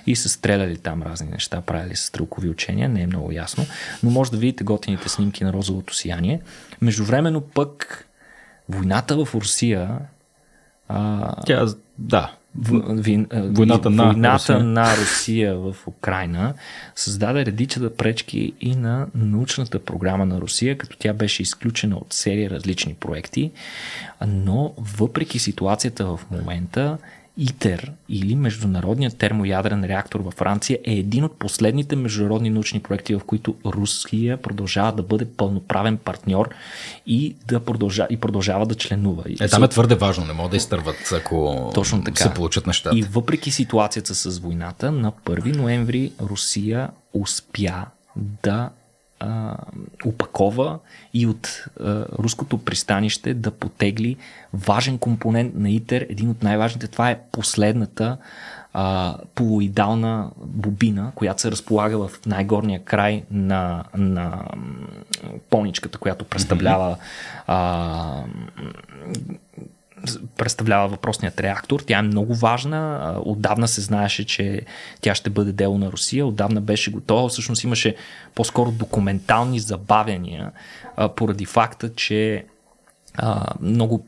[0.06, 3.66] и са стреляли там разни неща, правили са стрелкови учения, не е много ясно,
[4.02, 6.40] но може да видите готините снимки на розовото сияние.
[6.80, 8.04] Междувременно пък
[8.68, 9.98] Войната в Русия
[10.88, 11.66] а, Тя,
[11.98, 12.32] да.
[12.60, 14.58] В, ви, войната, на, войната Русия.
[14.64, 16.54] на Русия в Украина
[16.94, 22.12] създаде редича да пречки и на научната програма на Русия, като тя беше изключена от
[22.12, 23.50] серия различни проекти,
[24.26, 26.98] но въпреки ситуацията в момента
[27.38, 33.20] ИТЕР или Международният термоядрен реактор във Франция е един от последните международни научни проекти, в
[33.26, 36.50] които Русия продължава да бъде пълноправен партньор
[37.06, 39.24] и да продължава, и продължава да членува.
[39.40, 42.22] Е, там е твърде важно, не могат да изтърват, ако Точно така.
[42.22, 42.98] се получат нещата.
[42.98, 47.84] И въпреки ситуацията с войната, на 1 ноември Русия успя
[48.42, 48.70] да
[49.20, 49.56] а,
[50.04, 50.78] упакова
[51.14, 54.16] и от а, руското пристанище да потегли
[54.52, 56.06] важен компонент на ИТЕР.
[56.08, 58.16] Един от най-важните, това е последната
[58.72, 64.44] а, полуидална бобина, която се разполага в най-горния край на, на
[65.50, 66.96] поничката, която представлява
[67.46, 68.22] а,
[70.36, 71.80] представлява въпросният реактор.
[71.80, 73.14] Тя е много важна.
[73.24, 74.62] Отдавна се знаеше, че
[75.00, 76.26] тя ще бъде дело на Русия.
[76.26, 77.28] Отдавна беше готова.
[77.28, 77.96] Всъщност имаше
[78.34, 80.52] по-скоро документални забавяния
[81.16, 82.44] поради факта, че
[83.60, 84.06] много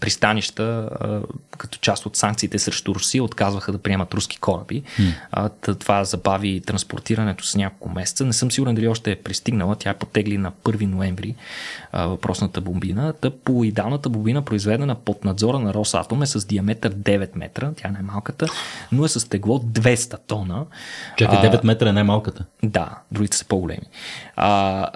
[0.00, 0.88] пристанища,
[1.58, 4.82] като част от санкциите срещу Русия, отказваха да приемат руски кораби.
[4.98, 5.78] Mm.
[5.78, 8.24] Това забави транспортирането с няколко месеца.
[8.24, 9.76] Не съм сигурен дали още е пристигнала.
[9.76, 11.34] Тя е потегли на 1 ноември
[11.92, 13.12] въпросната бомбина.
[13.12, 17.72] Та по идеалната бомбина, произведена под надзора на Росатом, е с диаметър 9 метра.
[17.76, 18.46] Тя е най-малката,
[18.92, 20.66] но е с тегло 200 тона.
[21.16, 22.44] Чакай, 9 метра е най-малката.
[22.62, 23.86] Да, другите са по-големи.
[24.36, 24.86] А,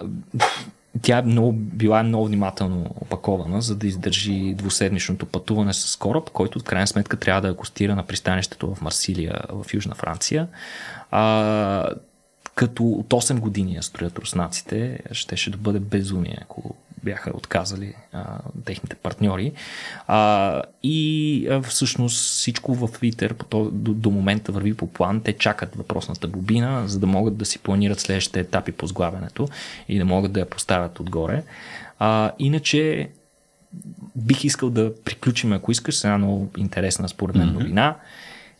[1.02, 6.58] тя е много, била много внимателно опакована, за да издържи двуседмичното пътуване с кораб, който
[6.58, 10.48] от крайна сметка трябва да акостира на пристанището в Марсилия в Южна Франция.
[11.10, 11.88] А,
[12.54, 16.74] като от 8 години я строят руснаците, щеше да бъде безумие, ако
[17.04, 19.52] бяха отказали а, техните партньори.
[20.06, 25.20] А, и а, всъщност всичко в Твитър до, до момента върви по план.
[25.20, 29.48] Те чакат въпросната бобина, за да могат да си планират следващите етапи по сглавянето
[29.88, 31.42] и да могат да я поставят отгоре.
[31.98, 33.08] А, иначе
[34.16, 37.96] бих искал да приключим, ако искаш, с една много интересна според мен новина.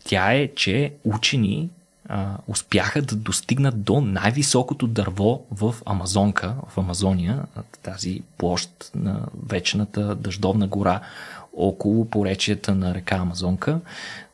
[0.05, 1.69] Тя е, че учени
[2.09, 7.43] а, успяха да достигнат до най-високото дърво в Амазонка, в Амазония,
[7.83, 11.01] тази площ на вечната дъждовна гора
[11.57, 13.81] около поречията на река Амазонка.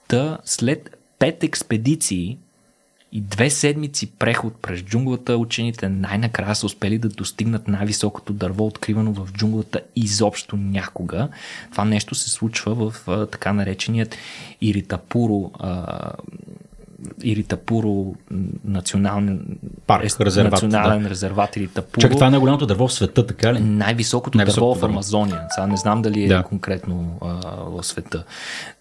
[0.09, 2.39] Та след пет експедиции
[3.13, 9.13] и две седмици преход през джунглата, учените най-накрая са успели да достигнат най-високото дърво, откривано
[9.13, 11.29] в джунглата изобщо някога.
[11.71, 14.17] Това нещо се случва в а, така нареченият
[14.61, 16.13] Иритапуро а,
[17.23, 18.15] Иритапуро
[18.65, 21.11] национален парк, резерват, национален да.
[21.11, 22.01] резерват Иритапуро.
[22.01, 23.61] Чак това е най-голямото дърво в света, така ли?
[23.61, 25.47] Най-високото, най-високото дърво в Амазония.
[25.51, 26.43] Сега не знам дали е да.
[26.43, 27.27] конкретно а,
[27.65, 28.25] в света.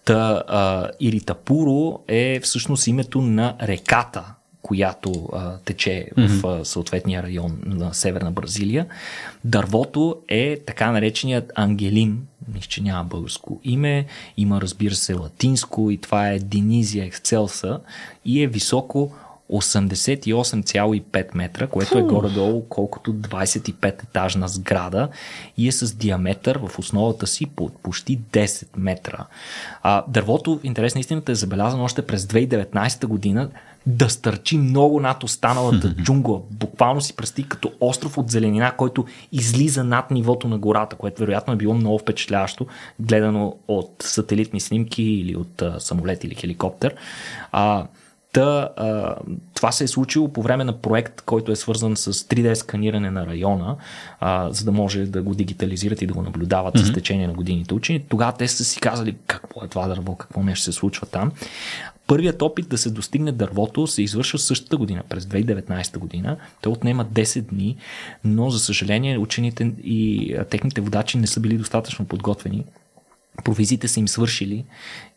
[0.04, 4.24] Та, а, Иритапуро е всъщност името на реката,
[4.62, 6.28] която а, тече mm-hmm.
[6.28, 8.86] в а, съответния район на Северна Бразилия.
[9.44, 14.06] Дървото е така нареченият ангелин, мисля, че няма българско име,
[14.36, 17.80] има разбира се латинско и това е Денизия Excelsa
[18.24, 19.12] и е високо
[19.50, 25.08] 88,5 метра, което е горе-долу колкото 25 етажна сграда
[25.56, 29.26] и е с диаметър в основата си по почти 10 метра.
[29.82, 33.50] А, дървото, в интерес на истината, е забелязано още през 2019 година
[33.86, 36.40] да стърчи много над останалата джунгла.
[36.50, 41.52] Буквално си представи като остров от зеленина, който излиза над нивото на гората, което вероятно
[41.52, 42.66] е било много впечатляващо,
[43.00, 46.94] гледано от сателитни снимки или от а, самолет или хеликоптер.
[47.52, 47.86] А,
[48.32, 49.16] Та, а,
[49.54, 53.26] това се е случило по време на проект, който е свързан с 3D сканиране на
[53.26, 53.76] района,
[54.20, 56.90] а, за да може да го дигитализират и да го наблюдават mm-hmm.
[56.90, 58.00] с течение на годините учени.
[58.08, 61.32] Тогава те са си казали какво е това дърво, какво нещо се случва там.
[62.10, 66.36] Първият опит да се достигне дървото се извършва същата година, през 2019 година.
[66.62, 67.76] Той отнема 10 дни,
[68.24, 72.64] но за съжаление учените и техните водачи не са били достатъчно подготвени
[73.44, 74.64] провизиите са им свършили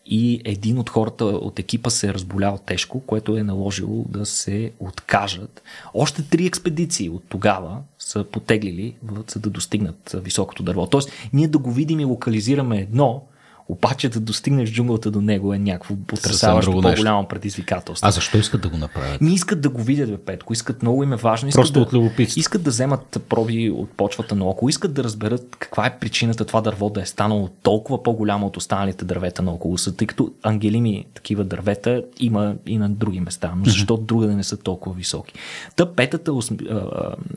[0.05, 4.71] и един от хората от екипа се е разболял тежко, което е наложило да се
[4.79, 5.61] откажат.
[5.93, 8.95] Още три експедиции от тогава са потеглили,
[9.33, 10.87] за да достигнат високото дърво.
[10.87, 13.23] Тоест, ние да го видим и локализираме едно,
[13.69, 18.07] обаче да достигнеш джунглата до него е някакво потрясаващо по-голямо предизвикателство.
[18.07, 19.21] А защо искат да го направят?
[19.21, 20.53] Ми искат да го видят, бе, Петко.
[20.53, 21.49] Искат много им е важно.
[21.49, 22.39] Искат Просто да, от любопитство.
[22.39, 24.69] Искат да вземат проби от почвата на около.
[24.69, 29.05] Искат да разберат каква е причината това дърво да е станало толкова по-голямо от останалите
[29.05, 33.53] дървета на около са, тъй като ангелими такива дървета има и на други места.
[33.57, 34.05] Но защо mm-hmm.
[34.05, 35.33] друга да не са толкова високи?
[35.75, 36.31] Та петата,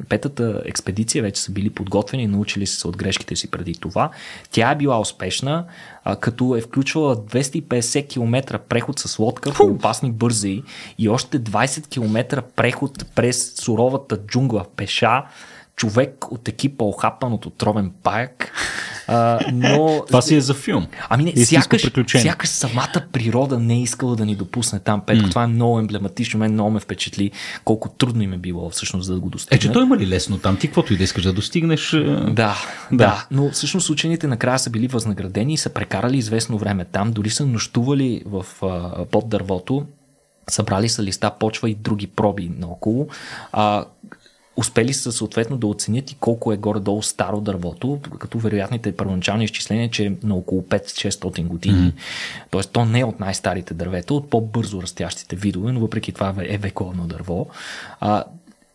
[0.08, 4.10] петата експедиция вече са били подготвени, научили се от грешките си преди това.
[4.50, 5.64] Тя е била успешна
[6.08, 10.62] а, като е включвала 250 км преход с лодка по опасни бързи
[10.98, 15.24] и още 20 км преход през суровата джунгла пеша,
[15.76, 18.52] човек от екипа охапан от отровен паяк.
[19.08, 20.04] А, но...
[20.06, 20.86] Това си е за филм.
[21.08, 25.00] Ами не, сякаш, сякаш самата природа не е искала да ни допусне там.
[25.06, 25.30] Петко, mm.
[25.30, 26.40] това е много емблематично.
[26.40, 27.30] Мен много ме впечатли
[27.64, 29.64] колко трудно им е било всъщност да го достигнат.
[29.64, 30.56] Е, че той има ли лесно там?
[30.56, 31.90] Ти каквото и да искаш да достигнеш.
[31.90, 32.56] Да, да,
[32.92, 33.26] да.
[33.30, 37.12] Но всъщност учените накрая са били възнаградени и са прекарали известно време там.
[37.12, 38.46] Дори са нощували в,
[39.10, 39.86] под дървото
[40.50, 43.08] събрали са листа, почва и други проби наоколо.
[43.52, 43.84] А,
[44.56, 49.90] успели са съответно да оценят и колко е горе-долу старо дървото, като вероятните първоначални изчисления,
[49.90, 51.92] че е на около 5-600 години.
[51.92, 52.48] Mm-hmm.
[52.50, 56.58] Тоест, то не е от най-старите дървета, от по-бързо растящите видове, но въпреки това е
[56.58, 57.46] вековно дърво.
[58.00, 58.24] А,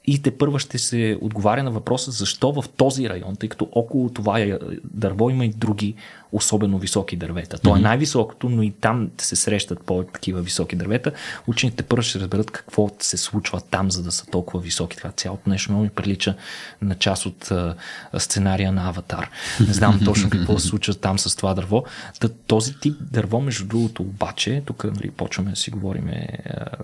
[0.05, 4.09] и те първа ще се отговаря на въпроса защо в този район, тъй като около
[4.09, 5.95] това е, дърво има и други
[6.31, 7.59] особено високи дървета.
[7.59, 11.11] То е най-високото, но и там се срещат по-такива високи дървета.
[11.47, 14.97] Учените първо ще разберат какво се случва там, за да са толкова високи.
[14.97, 16.35] Това цялото нещо много ми прилича
[16.81, 17.75] на част от а,
[18.17, 19.29] сценария на Аватар.
[19.67, 21.83] Не знам точно какво се случва там с това дърво.
[22.19, 26.11] Та, този тип дърво, между другото, обаче, тук нали, почваме да си говорим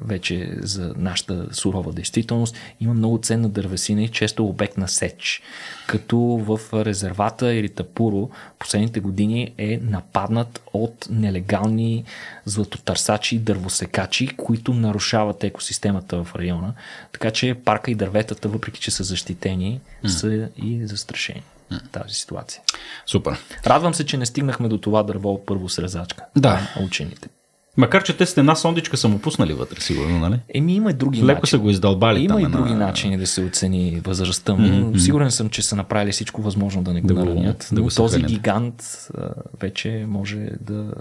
[0.02, 5.42] вече за нашата сурова действителност, има много ценна дървесина и често обект на сеч.
[5.88, 8.30] Като в резервата или Тапуро
[8.60, 12.04] последните години е нападнат от нелегални
[12.46, 16.74] златотърсачи и дървосекачи, които нарушават екосистемата в района.
[17.12, 20.08] Така че парка и дърветата, въпреки че са защитени, mm.
[20.08, 21.44] са и застрашени
[21.92, 22.62] тази ситуация.
[23.06, 23.38] Супер.
[23.68, 26.26] Радвам се, че не стигнахме до това дърво първо срезачка.
[26.36, 26.74] Да.
[26.86, 27.30] Учените.
[27.78, 30.40] Макар, че те с една сондичка са му пуснали вътре, сигурно, нали?
[30.54, 31.48] Еми, има и други Леко начини.
[31.48, 32.24] са го издълбали.
[32.24, 32.78] Има там, и други на...
[32.78, 34.68] начини да се оцени възрастта му.
[34.68, 34.98] Mm-hmm.
[34.98, 37.70] Сигурен съм, че са направили всичко възможно да не го да наранят.
[37.72, 40.94] Да но този гигант а, вече може да,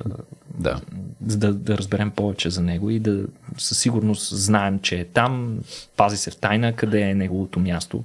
[0.59, 0.81] да.
[1.21, 3.25] Да, да разберем повече за него и да
[3.59, 5.59] със сигурност знаем, че е там,
[5.97, 8.05] пази се в тайна, къде е неговото място.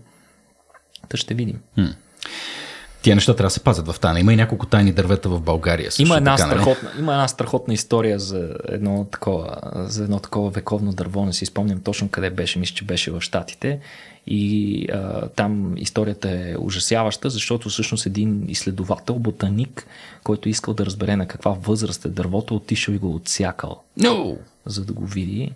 [1.10, 1.60] Та ще видим.
[1.78, 1.94] Mm.
[3.02, 4.20] Тия неща трябва да се пазят в тайна.
[4.20, 5.92] Има и няколко тайни дървета в България.
[5.92, 6.62] Също, има, една така, нали?
[6.62, 11.26] страхотна, има една страхотна история за едно, такова, за едно такова вековно дърво.
[11.26, 12.60] Не си спомням точно къде беше.
[12.60, 13.80] Мисля, че беше в Штатите.
[14.28, 19.88] И а, там историята е ужасяваща, защото всъщност един изследовател, ботаник,
[20.24, 23.82] който искал да разбере на каква възраст е дървото, отишъл и го отсякал.
[24.00, 24.38] No!
[24.66, 25.52] За да го види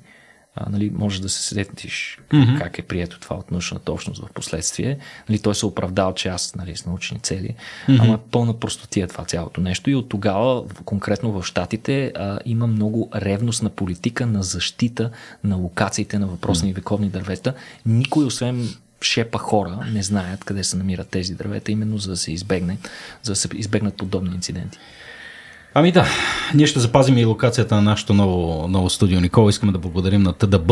[0.55, 2.57] а, нали, може да се сетиш mm-hmm.
[2.57, 4.97] как е прието това от научната общност в последствие.
[5.29, 7.55] Нали, той се оправдал, че аз нали, с научни цели,
[7.87, 8.01] mm-hmm.
[8.01, 9.89] ама пълна простотия това цялото нещо.
[9.89, 15.11] И от тогава, конкретно в Штатите, а, има много ревностна политика на защита
[15.43, 16.75] на локациите на въпросни mm-hmm.
[16.75, 17.53] вековни дървета.
[17.85, 18.69] Никой, освен
[19.01, 22.77] шепа хора, не знаят къде се намират тези дървета, именно за да се избегне,
[23.23, 24.77] за да се избегнат подобни инциденти.
[25.77, 26.07] Ами да,
[26.53, 29.19] ние ще запазим и локацията на нашето ново, ново студио.
[29.19, 30.71] Никола, искаме да благодарим на ТДБ,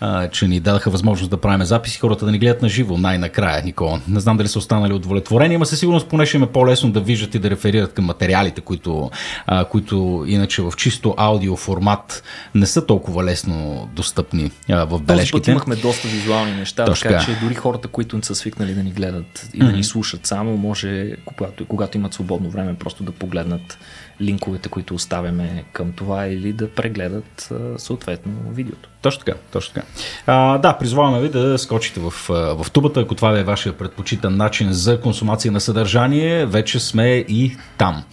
[0.00, 3.62] а, че ни дадаха възможност да правим записи, хората да ни гледат на живо най-накрая,
[3.64, 4.00] Никола.
[4.08, 7.00] Не знам дали са останали удовлетворени, ама със сигурност поне ще им е по-лесно да
[7.00, 9.10] виждат и да реферират към материалите, които,
[9.46, 12.22] а, които иначе в чисто аудио формат
[12.54, 15.38] не са толкова лесно достъпни а, в бележките.
[15.38, 17.08] Този имахме доста визуални неща, Точка.
[17.08, 20.26] така че дори хората, които не са свикнали да ни гледат и да ни слушат
[20.26, 23.78] само, може, когато, когато имат свободно време, просто да погледнат
[24.20, 28.88] линковете, които оставяме към това или да прегледат съответно видеото.
[29.02, 29.86] Точно така, точно така.
[30.26, 34.72] А, да, призваваме ви да скочите в, в тубата, ако това е вашия предпочитан начин
[34.72, 38.04] за консумация на съдържание, вече сме и там.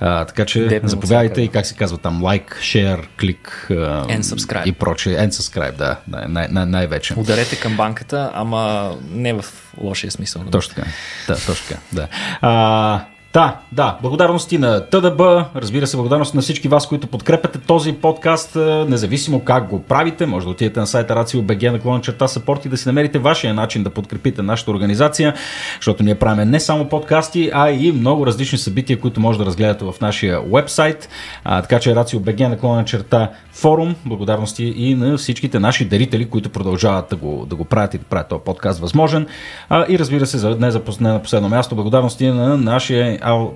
[0.00, 4.64] А, така че Дебна заповядайте и как се казва там, лайк, шер, клик and subscribe.
[4.66, 5.16] и прочее.
[5.16, 7.14] And subscribe, да, най- най- най-вече.
[7.16, 9.44] Ударете към банката, ама не в
[9.78, 10.42] лошия смисъл.
[10.50, 10.88] Точно така,
[11.28, 12.08] да, точно така, да.
[12.40, 13.04] А,
[13.36, 13.98] да, да.
[14.02, 15.20] Благодарности на ТДБ,
[15.56, 18.58] разбира се, благодарност на всички вас, които подкрепяте този подкаст, е,
[18.88, 20.26] независимо как го правите.
[20.26, 23.54] Може да отидете на сайта RACIO.BG на клона черта Support и да си намерите вашия
[23.54, 25.34] начин да подкрепите нашата организация,
[25.76, 29.84] защото ние правим не само подкасти, а и много различни събития, които може да разгледате
[29.84, 31.08] в нашия вебсайт.
[31.44, 33.94] А, така че RACIO.BG на клона черта форум.
[34.04, 38.04] Благодарности и на всичките наши дарители, които продължават да го, да го правят и да
[38.04, 39.26] правят този подкаст възможен.
[39.68, 43.50] А, и разбира се, за, не, за, не на последно място, благодарности на нашия ау,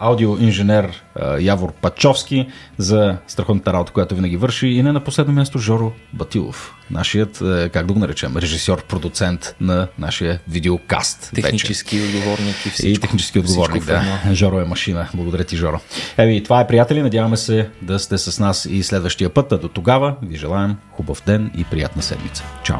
[0.00, 1.02] аудиоинженер
[1.40, 4.68] Явор Пачовски за страхотната работа, която винаги върши.
[4.68, 7.38] И не на последно място Жоро Батилов, нашият,
[7.72, 11.30] как да го наречем, режисьор, продуцент на нашия видеокаст.
[11.34, 12.18] Технически вече.
[12.18, 12.88] отговорник и всичко.
[12.88, 14.20] И технически отговорник, да.
[14.32, 15.08] Жоро е машина.
[15.14, 15.80] Благодаря ти, Жоро.
[16.18, 17.02] Еви, това е, приятели.
[17.02, 19.52] Надяваме се да сте с нас и следващия път.
[19.52, 22.44] А до тогава ви желаем хубав ден и приятна седмица.
[22.62, 22.78] Чао!